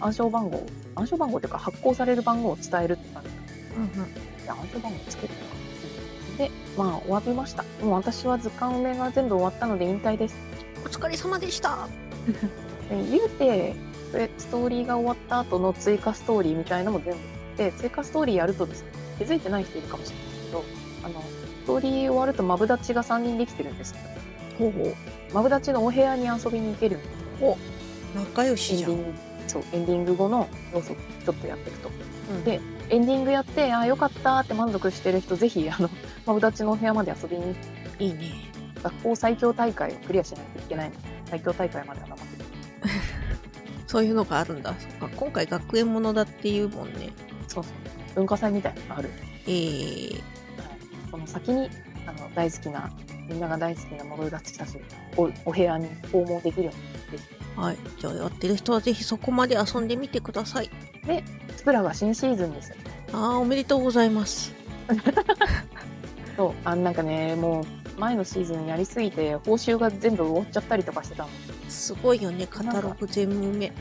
[0.00, 0.66] 暗証番号
[0.96, 3.28] 暗証番号というか発行される番号を伝えるって感じ。
[3.76, 4.08] うんうん。
[4.42, 5.53] いや暗証番号つけるか。
[6.74, 7.62] で、まあ終わりました。
[7.82, 10.36] もう私は図鑑埋めが全部終わったので引退です。
[10.84, 11.88] お疲れ様でした。
[12.90, 13.74] 言うて、
[14.38, 17.20] ストーリーが終わった後の追加ストーリーみたいなのも全部
[17.56, 20.64] で、追加ストーリーやるとですね、気づいてない人いるかもしれないけど、
[21.04, 23.94] あの、ストーリー終わるとマブダチが3人できてるんです
[24.58, 24.94] ほうほう。
[25.32, 26.98] マブダチのお部屋に遊びに行ける
[27.40, 27.56] お
[28.14, 28.98] 仲良しじゃん。
[29.46, 30.94] そう、エンディング後の要素
[31.24, 31.90] ちょっとやっていくと。
[32.30, 32.60] うん、で、
[32.94, 35.90] エンディングやって、ああ、よかったって満足してる人、ぜひ、あの、
[36.26, 37.56] マブダチのお部屋まで遊びに
[37.98, 38.32] いいね。
[38.84, 42.44] 学校最強大会をクリアしないといけないの最強大会までは頑張ってる。
[43.88, 44.72] そういうのがあるんだ。
[44.78, 47.10] そっか、今回学園ものだっていうもんね。
[47.48, 47.72] そうそう。
[48.14, 49.10] 文化祭みたいなのがある。
[49.46, 50.22] えー、
[51.10, 51.68] その先に、
[52.06, 52.92] あの、大好きな、
[53.28, 54.78] みんなが大好きなモブダチたち
[55.16, 57.43] をお部屋に訪問できるようにぜひ。
[57.56, 57.76] はい。
[57.98, 60.70] じゃあやってる人はぜひそこまで遊んでみてください。
[61.06, 61.24] で、
[61.56, 62.76] スプラが新シーズンですよ。
[63.12, 64.52] ああ、おめでとうございます。
[66.36, 71.28] そう、あなんかね、もう、前のシーズンやりすぎて、報酬が全部終わっちゃったりとかしてたの。
[71.68, 73.72] すごいよね、カタログ全部目。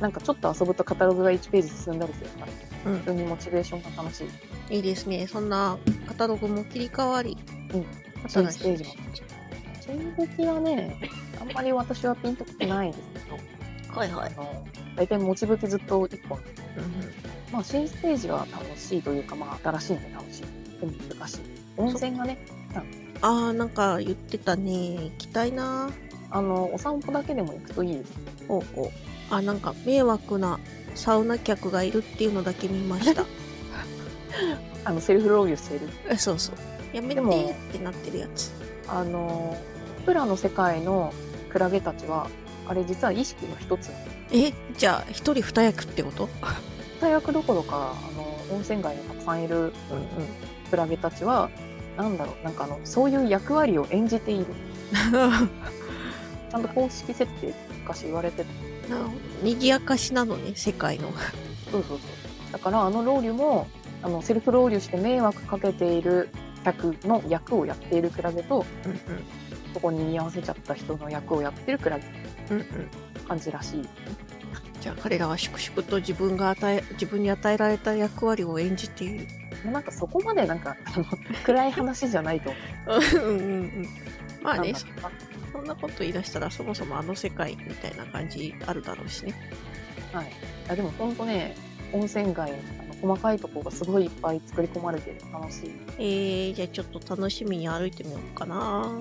[0.00, 2.46] なんかちょっと遊ぶとカタログが1ページ進んだりするか
[2.84, 4.24] ら、うん、普通にモチベーションが楽し
[4.70, 4.76] い。
[4.76, 5.26] いいですね。
[5.26, 7.38] そんなカタログも切り替わり。
[7.72, 7.86] うん。
[8.28, 8.90] 新ステージも。
[9.80, 10.98] 新武器はね、
[11.44, 13.98] あんまり私はピンときてないですけど。
[13.98, 14.32] はいはい。
[14.96, 16.38] 大体持ち武器ずっと1本。
[16.38, 16.44] うん、
[17.52, 20.80] まあ新ステージは楽しいというか、まあ新しいんで楽しい。
[20.80, 21.40] でも難しい。
[21.76, 22.38] 温泉がね、
[23.20, 24.72] ああ、なんか言ってたね。
[24.72, 25.90] 行きたいな。
[26.30, 28.12] あの、お散歩だけでも行くといいです。
[28.48, 28.90] おうおう。
[29.30, 30.58] あ、なんか迷惑な
[30.94, 33.24] サウナ客がいるっていうのだけ見ました。
[34.84, 35.88] あの、セルフロウリュしてる。
[36.08, 36.56] え、そうそう。
[36.96, 37.24] やめてっ
[37.72, 38.52] てなってるやつ。
[38.88, 39.56] あの、
[40.04, 41.12] プラの世界の
[41.54, 42.28] クラゲたちは、
[42.66, 43.92] あれ実は意識の一つ。
[44.32, 46.28] え、じゃあ一人二役ってこと？
[47.00, 48.24] 二役どころか、あの、
[48.56, 49.72] 温泉街にたくさんいる、うんうん、
[50.68, 51.48] クラゲたちは、
[51.96, 54.46] なんだろう、なんかあの、そういう役割を演じている。
[56.50, 58.44] ちゃんと公式設定昔言われて
[58.88, 58.92] た。
[58.92, 59.14] なるほど。
[59.44, 61.12] 賑やかしなのね、世界の。
[61.70, 61.98] そうそうそう。
[62.52, 63.68] だからあのロウリュも、
[64.02, 66.30] あの、セルフロウリュして迷惑かけている
[66.64, 68.98] 客の役をやっているクラゲと、うんうん、
[69.74, 72.04] そこに似合わせちゃった人の役をやってるクラゲ。
[72.50, 72.64] うんうん。
[73.26, 73.88] 感じらしい。
[74.80, 79.26] じゃあ彼らは粛々と自分が与え、自分に与えられた役割を演じている。
[79.64, 81.04] もうなんかそこまでなんか、あの、
[81.42, 82.58] 暗い話じゃないと思
[83.20, 83.30] う。
[83.30, 83.88] うんうんうん。
[84.42, 84.74] まあね、
[85.52, 89.34] そんなこと言い出したらそもそもあの世界みたいな感じあるだろうしね。
[90.12, 90.26] はい。
[90.68, 91.54] あでも本当ね、
[91.92, 95.70] 温泉街、あの細かいとこがすごいいっぱい作り込まれて楽しい。
[95.98, 98.92] えー、じゃあちょっと楽しみに歩いてみようかな。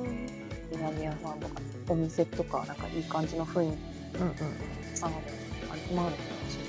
[0.74, 3.78] 南屋さんとか、お店とか、なんかいい感じの雰囲
[4.14, 4.18] 気。
[4.18, 4.36] うんうん。
[5.02, 5.22] なの、
[5.72, 6.60] あれ、今まで楽しい。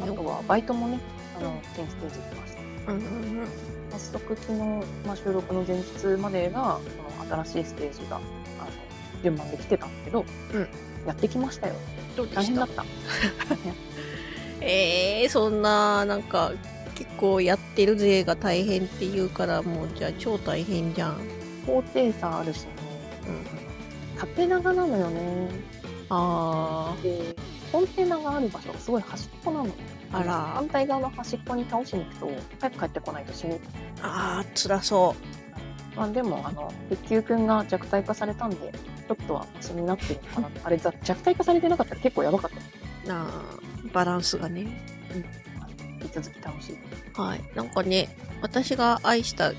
[0.00, 0.10] はい。
[0.10, 1.00] あとは、バイトもね、
[1.38, 2.92] あの、全ステージ行きました。
[2.92, 3.04] うんうん
[3.40, 3.48] うん。
[3.90, 4.58] 早速昨日、
[5.06, 6.80] まあ、収録の前日までが、
[7.18, 8.24] その新しいステージが、あの、
[9.22, 10.60] 順番できてたんだけど、うん、
[11.06, 11.74] やってきましたよ。
[12.34, 12.84] 大変だった。
[14.60, 16.52] えー、そんな、なんか、
[16.94, 21.18] 結構やってるぜが大変って言うから、もうじゃあ超大変じゃん。
[21.66, 22.68] 高低差あるしね。
[23.28, 24.18] うん。
[24.18, 25.48] 縦長なのよね。
[26.08, 27.02] ああ。
[27.02, 27.34] で、
[27.72, 29.70] コンテナがある場所がすごい端っこなの。
[30.12, 30.32] あら。
[30.54, 33.60] 反対側の端っこに倒しに行くと、早く帰ってこないと死ぬ。
[34.02, 35.16] ああ、辛そ
[35.94, 35.96] う。
[35.96, 40.50] まあでも、あの、鉄球くんが弱体化されたんで、ちょっとはマシになってるのかな。
[40.64, 42.50] あれ、弱体化されてなかったら結構やばかっ
[43.06, 43.14] た。
[43.14, 43.32] ああ、
[43.92, 44.62] バランスがね。
[45.14, 45.24] うん。
[46.02, 46.78] 引き続き楽しい。
[47.14, 47.40] はい。
[47.54, 49.52] なんかね、私が愛した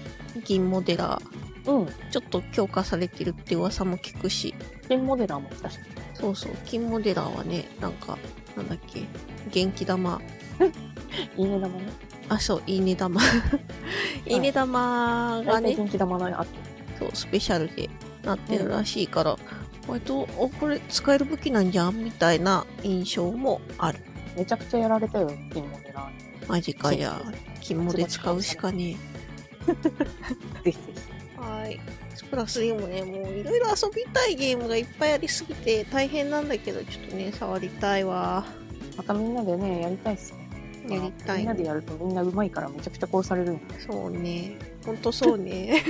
[0.44, 1.88] 銀モデラー、うん。
[2.12, 4.54] ちょっと強化されてるって噂も聞くし。
[4.88, 5.80] 金モデラーも来たし。
[6.14, 8.18] そうそう、金モデラーはね、なんか、
[8.56, 9.04] なんだっけ、
[9.52, 10.22] 元気玉
[11.38, 11.84] いいね玉ね。
[12.30, 13.22] あ、そう、いいね玉。
[14.26, 16.58] いいね玉がね、元気玉のあって。
[17.00, 17.90] そう、スペシャルで
[18.24, 19.38] なってるらしいから、
[19.88, 22.04] 割と、お、これ使える武器なんじゃん？
[22.04, 24.00] みたいな印象もある。
[24.36, 26.10] めちゃくちゃやられたよ、金モデラ
[26.48, 28.96] マジかじゃあ、金モで使うしかね
[29.68, 29.72] え。
[30.64, 31.15] ぜひぜひ。
[31.46, 31.80] はい。
[32.16, 38.46] スプラス3もね、もういろいろ遊びたいゲームがいっぱいありすぎて大変なんだけど、ちょっとね、触りたいわ。
[38.98, 40.96] またみんなでね、やりたいっすね。
[40.96, 41.40] やりたい。
[41.40, 44.58] みんなでやるとみんなうまいからめちゃくちゃ殺されるんそうね。
[44.86, 45.84] ほんとそうね。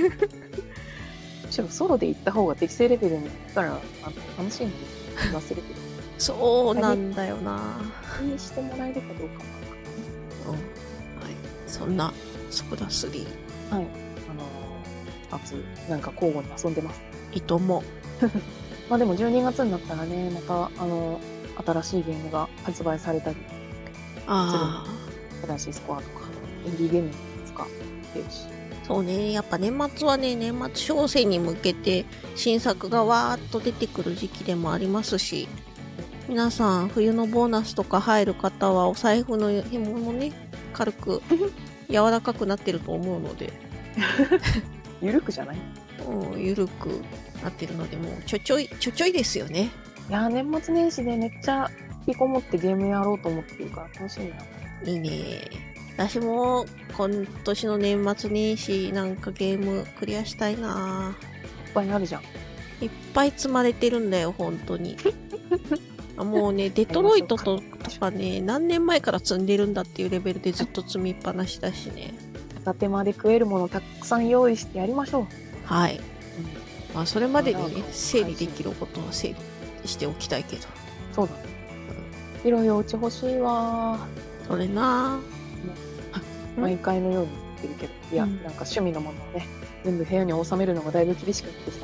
[1.44, 3.80] む しろソロで行った方が適正レベルに行ったらあの
[4.38, 4.76] 楽しいんで
[5.28, 5.62] 気がする。
[6.18, 7.78] そうなんだよな。
[8.22, 9.44] にしてもらえるかどうか
[10.46, 10.52] うん。
[10.52, 10.60] はい。
[11.66, 12.12] そんな、
[12.50, 13.26] スプラス3。
[13.70, 14.05] はい。
[15.30, 17.02] あのー、夏、なんか交互に遊んでます。
[17.32, 17.82] いとも。
[18.88, 23.36] まあでも12月になったらね、また、あのー、新しいゲームが発売されたり
[24.26, 25.46] ああ。
[25.46, 26.26] 新しいスコアとか、
[26.66, 27.10] インディーゲーム
[27.46, 27.66] とか
[28.14, 28.46] 出るし。
[28.86, 32.04] そうね、やっぱ年末はね、年末商戦に向けて
[32.36, 35.48] 新作がわーっと出てくる時期でもありますし、
[36.28, 40.32] 皆さん冬のボーナスとか入る方はお財布の紐もね、
[40.72, 41.20] 軽く
[41.88, 43.52] 柔らかくなってると思うので。
[45.02, 45.56] ゆるくじゃない？
[46.08, 46.88] うん、ゆるく
[47.42, 49.70] なってるので、もうちょちょい、ちょちょいですよね。
[50.08, 51.68] いや年末年始でめっちゃ
[52.06, 54.90] 引きこもってゲームやろうと思ってるから楽しいな。
[54.92, 55.10] いいね
[55.96, 56.66] 私も
[56.96, 61.14] 今年の年末年始なんかゲームクリアしたいな
[61.66, 62.22] いっぱいあるじゃん。
[62.84, 64.96] いっぱい積まれてるんだよ、本当に。
[66.16, 67.62] もうね、デトロイトと
[68.00, 72.14] かね、何年前から積んでるんだっていうレベルでずっと積みっぱなしだしね。
[72.66, 75.26] 片手間で食えるものたくさん用意してやりましょう。
[75.64, 75.98] はい。
[75.98, 79.34] うん、まあ、それまでにね、整理できることは整
[79.82, 80.62] 理しておきたいけど。
[81.12, 81.40] そうだね。
[82.42, 83.98] 広いお家欲しいわ。
[84.48, 85.18] それな
[86.56, 87.30] 毎回のように
[87.62, 89.46] 言ってるけど、いや、うん、なんか趣味のものをね、
[89.84, 91.78] 全部部屋に収めるのがだいぶ厳しくなってき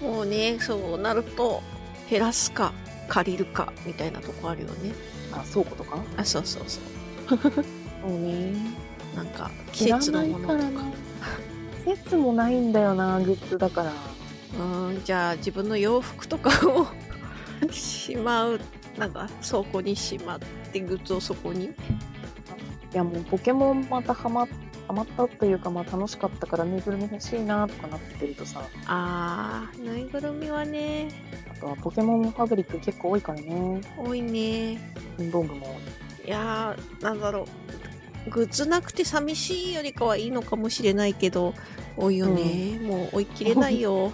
[0.00, 0.06] た。
[0.06, 1.62] もうね、そうなると、
[2.08, 2.72] 減らすか、
[3.08, 4.94] 借りるか、みたいなとこあるよね。
[5.32, 7.38] あ、倉庫とかあ、そうそうそう。
[7.38, 8.85] そうね。
[9.16, 10.62] なんか、季節のものとか。
[11.84, 13.92] 季節もないんだよな、グッズだから。
[14.58, 16.86] うん、じゃあ自分の洋服とかを
[17.72, 18.60] しまう、
[18.98, 20.38] なんか倉庫にしまっ
[20.72, 21.66] て、グッズをそこに？
[21.66, 21.70] い
[22.92, 24.46] やもうポケモンまたハマ
[24.86, 31.08] ハマったというかまあ楽しかったからぬいぐるみ欲しいなとかなってるとさあーぬいぐるみはね
[31.54, 35.76] あとはポケモンファブリック結構多いからね多いね文房具も
[36.24, 37.46] いやーなんだろう
[38.30, 41.54] グッズなくて寂しいよりかはいいのかもしれないけど
[41.96, 44.12] 多いよね、うん、もう追い切れないよ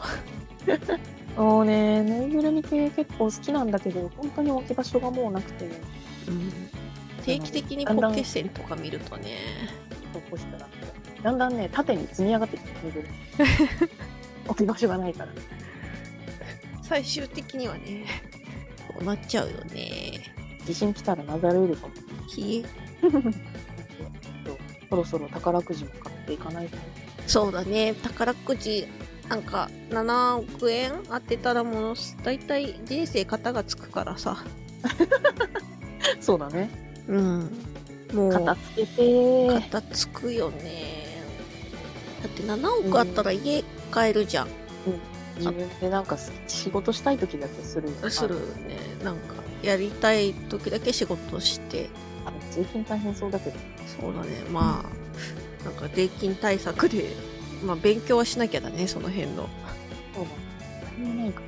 [1.37, 5.65] もうねぬいぐるみ系結構好きなんだけど本当に置き場所がもうなくて、
[6.29, 6.53] うん
[7.25, 9.39] 定期的にポケセンとか見るとね。
[10.13, 10.69] そうしたら、
[11.23, 13.09] だんだんね、縦に積み上がってきてくる。
[14.49, 15.33] 置き場所がないから。
[16.83, 18.05] 最終的にはね、
[18.89, 20.35] こうなっちゃうよね。
[20.65, 21.95] 地震来たらなだれるかも。
[22.37, 22.65] 冷え。
[24.93, 26.76] そろそろ宝くじも買っていかないと。
[27.26, 28.86] そうだね、宝くじ、
[29.26, 34.45] なんか7億円当てたらもう、だいたい人生型がつくからさ。
[36.20, 36.68] そうだね。
[37.09, 37.51] うん。
[38.12, 41.22] もう、片付けて片付くよね。
[42.22, 44.49] だって7億あったら家買えるじゃん。
[44.49, 44.53] うん。
[45.38, 47.88] 自分でなんか仕事したい時だけする。
[48.11, 48.34] する
[48.66, 48.76] ね。
[49.03, 51.88] なんか、やりたい時だけ仕事して。
[52.27, 53.57] あ、税金大変そうだけど。
[54.01, 54.29] そうだね。
[54.51, 57.11] まあ、なんか税金対策で、
[57.64, 59.49] まあ勉強はしなきゃだね、その辺の。
[60.14, 61.09] そうだ。
[61.09, 61.43] なんか、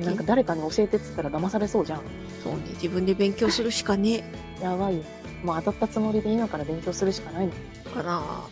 [0.00, 2.00] なんか誰かに教えてっつったら騙されそうじゃん。
[2.42, 2.62] そうね。
[2.74, 4.24] 自分で勉強するしかね
[4.60, 5.04] やばいよ。
[5.44, 7.52] もう当たったつもりで今から勉強するしかないの。
[7.94, 8.44] かな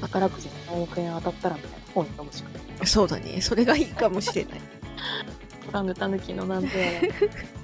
[0.00, 2.86] 宝くじで何億円当たったらみたいな本読むしかない。
[2.86, 3.40] そうだね。
[3.40, 4.60] それがいいかもしれない。
[5.68, 7.12] オラングタヌキのなんて。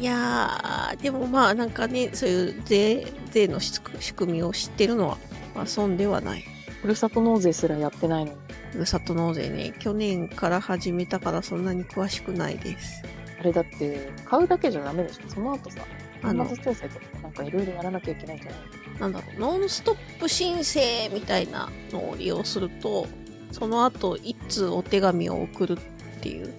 [0.00, 3.80] いやー、でもまあなんかね、そういう税、税の仕
[4.14, 5.18] 組みを知ってるのは、
[5.54, 6.44] まあ、損ではない。
[6.80, 8.32] ふるさと納税すらやってないの
[8.72, 13.02] ふるさと納税ね、去年から始めたからそんなに詳しくないです。
[13.38, 15.82] あれだって、買うだけじゃダメでしょその後さ、
[16.22, 18.60] あの、調整とかなんかいろいろやらなきゃいけないんじゃない
[19.00, 23.06] なんだろう、ノンストップ申請みたいなのを利用すると、
[23.50, 25.76] その後、いつお手紙を送るっ
[26.20, 26.54] ていう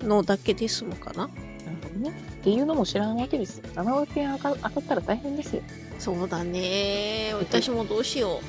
[0.00, 1.30] のだけで済むかな。
[1.84, 2.10] なるほどね。
[2.10, 3.64] っていうのも知らんわけですよ。
[3.74, 5.62] 7億円当たったら大変ですよ。
[5.98, 7.32] そうだね。
[7.38, 8.40] 私もどうしよ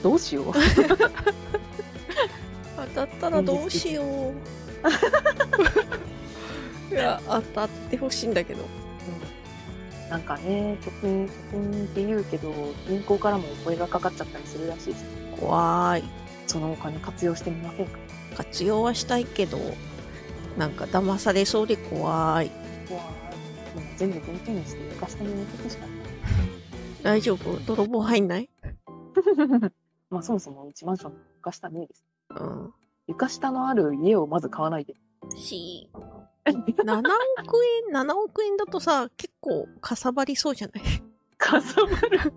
[0.00, 0.02] う。
[0.02, 0.52] どうしよう
[2.76, 4.04] 当たったらどうしよう。
[6.94, 8.64] いや、当たってほしいんだけど。
[10.10, 12.52] なんかね、貯金、貯金って言うけど、
[12.88, 15.04] 銀行からもお声がかかっちゃったりするらしいです。
[15.38, 16.04] 怖い。
[16.46, 17.98] そのお金活用してみませんか？
[18.36, 19.58] 活用はしたいけど、
[20.56, 22.50] なんか騙されそうで怖い。
[23.96, 25.96] 全部現金にして床下に置いてくしかない。
[27.02, 27.58] 大丈夫？
[27.66, 28.48] 泥棒入んない？
[30.10, 32.04] まあそもそもうちマンション床下ねえです。
[32.30, 32.74] うん。
[33.06, 34.94] 床下のある家をまず買わないで。
[35.36, 35.90] し、
[36.46, 40.84] 7億円、 7億円だとさ、結構かさばりそうじゃない？
[41.36, 42.32] かさばる。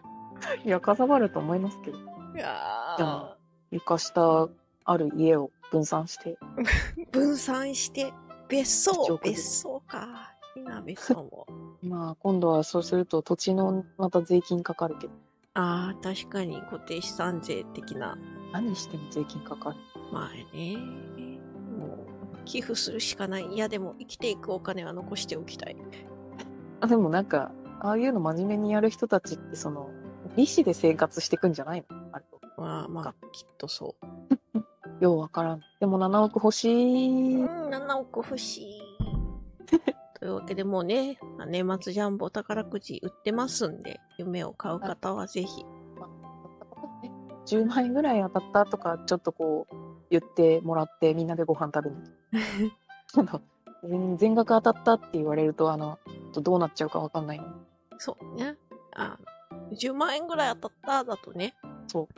[0.64, 1.98] いや、かさばると思いますけど。
[1.98, 2.00] い
[2.38, 3.36] やじゃあ、
[3.70, 4.48] 床下
[4.84, 6.38] ある家を分散して。
[7.12, 8.12] 分散して、
[8.50, 10.34] 別1荘、別荘か。
[10.56, 11.46] いいな、別荘も。
[11.82, 15.12] まあ、今度はそうすると土地のまた税金かかるけど。
[15.54, 18.18] ああ、確かに固定資産税的な。
[18.52, 19.76] 何しても税金かかる。
[20.12, 20.76] まあね。
[21.78, 23.46] もう、寄付するしかない。
[23.46, 25.76] いや、でも生きていくお金は残しておきたい。
[26.80, 29.90] あ、でもなんか、ああいうの真面目にやる人たちって、その、
[30.36, 31.96] 利子で生活してくんじゃないの？
[32.12, 32.40] あれと。
[32.60, 34.06] まあまあ、きっとそう。
[35.00, 35.62] ようわからん。
[35.80, 37.36] でも7億欲しい。
[37.36, 38.82] うん、7億欲しい。
[40.18, 45.64] というわけでもうね、年末ジャンボ宝くじ売ってますんで、夢を買う方はぜひ。
[47.46, 49.74] 10万円ぐらい当たったとか、ちょっとこう、
[50.10, 51.96] 言ってもらって、みんなでご飯食べに。
[53.16, 53.40] あの
[53.82, 55.98] 全全額当たったって言われると、あの、
[56.34, 57.46] どうなっちゃうかわかんないの。
[57.98, 58.56] そうね。
[58.94, 59.18] あ
[59.72, 61.54] 10万円ぐらい当たっただとね。
[61.86, 62.08] そう。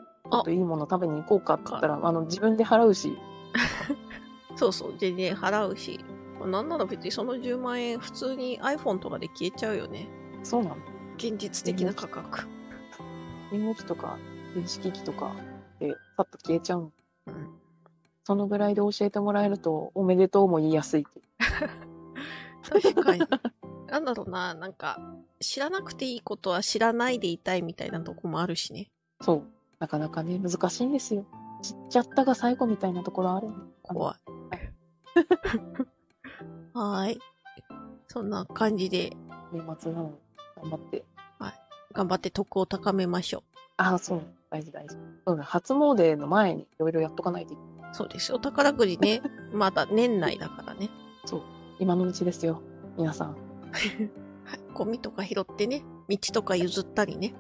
[0.41, 3.17] っといいもの食べに行こうかって言ったら、あの、自分で払うし、
[4.57, 6.05] そうそう、全然払うし。
[6.45, 10.09] なんなら別にその10万円普通に iPhone とかで消えちゃうよね。
[10.43, 10.77] そうなの。
[11.17, 12.49] 現実的な価格。
[13.53, 14.19] 荷物とか、
[14.55, 15.37] 電子機器とか
[15.79, 16.93] で、さっと消えちゃうの。
[17.29, 17.63] うん。
[18.25, 21.07] そのぐらいで教えてもらえると、おめでとうも言いやすい。
[22.69, 23.23] 確かに。
[23.89, 24.99] なんだろうな、なんか、
[25.41, 28.91] 知らなくていいことは知らないでいたいみたいなとこもあるしね。
[29.21, 29.43] そう。
[29.83, 31.27] なかなかね、難しいんですよ。
[31.61, 34.17] 知っちゃったが最後みたいなところあるの怖い。
[36.73, 37.19] はーい。
[38.07, 39.17] そんな感じで、
[39.53, 40.15] 年末なのに
[40.55, 41.05] 頑張って。
[41.93, 43.43] 頑張って徳を高めましょ
[43.77, 44.23] ああ、そう。
[44.51, 44.97] 大事大事。
[45.27, 47.91] そうだ、初詣の前にいろいろやっとかないといけない。
[47.91, 47.95] う。
[47.97, 48.39] そうですよ。
[48.39, 49.21] 宝くじね、
[49.53, 50.91] まだ年内だからね。
[51.81, 52.63] 今のうちですよ。
[52.97, 53.31] 皆さん。
[54.45, 54.61] はい。
[54.75, 57.35] ゴミとか拾ってね、道とか譲ったりね。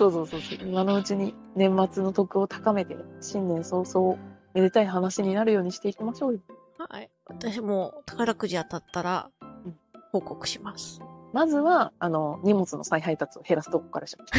[0.00, 0.58] そうそうそうそう。
[0.66, 4.16] 今のうちに年末の徳を高めて、新年早々、
[4.54, 6.40] めでたい話になるようにしていきましょうよ。
[6.78, 7.10] はい。
[7.26, 9.76] 私も宝くじ当たったらうん、
[10.10, 11.02] 報告します。
[11.34, 14.32] まずは、あの、荷物の再配達を減らすとこからしまし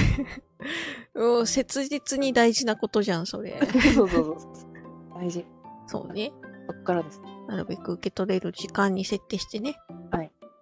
[1.14, 3.62] う ん、切実に大事なことじゃん、それ。
[3.94, 4.50] そうそうそうそう。
[5.14, 5.46] 大事。
[5.86, 6.34] そうね。
[6.68, 7.22] そこからです。
[7.48, 9.78] なるべく受け取れる時間に設定してね。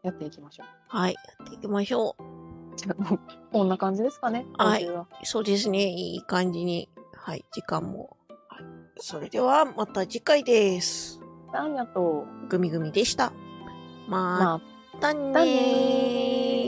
[0.04, 0.68] やっていきましょう。
[0.88, 1.14] はい。
[1.14, 2.39] やっていきましょう。
[2.80, 3.20] じゃあ、
[3.52, 4.46] こんな感じですかね。
[4.58, 4.88] はい。
[5.24, 5.88] そうですね。
[5.90, 6.90] いい感じに。
[7.14, 7.44] はい。
[7.52, 8.18] 時間も。
[8.48, 8.64] はい。
[8.98, 11.20] それでは、また次回です。
[11.54, 12.48] ありがとう。
[12.48, 13.34] グミグミでした。
[14.08, 14.62] ままあ、
[15.00, 16.59] たねだねー。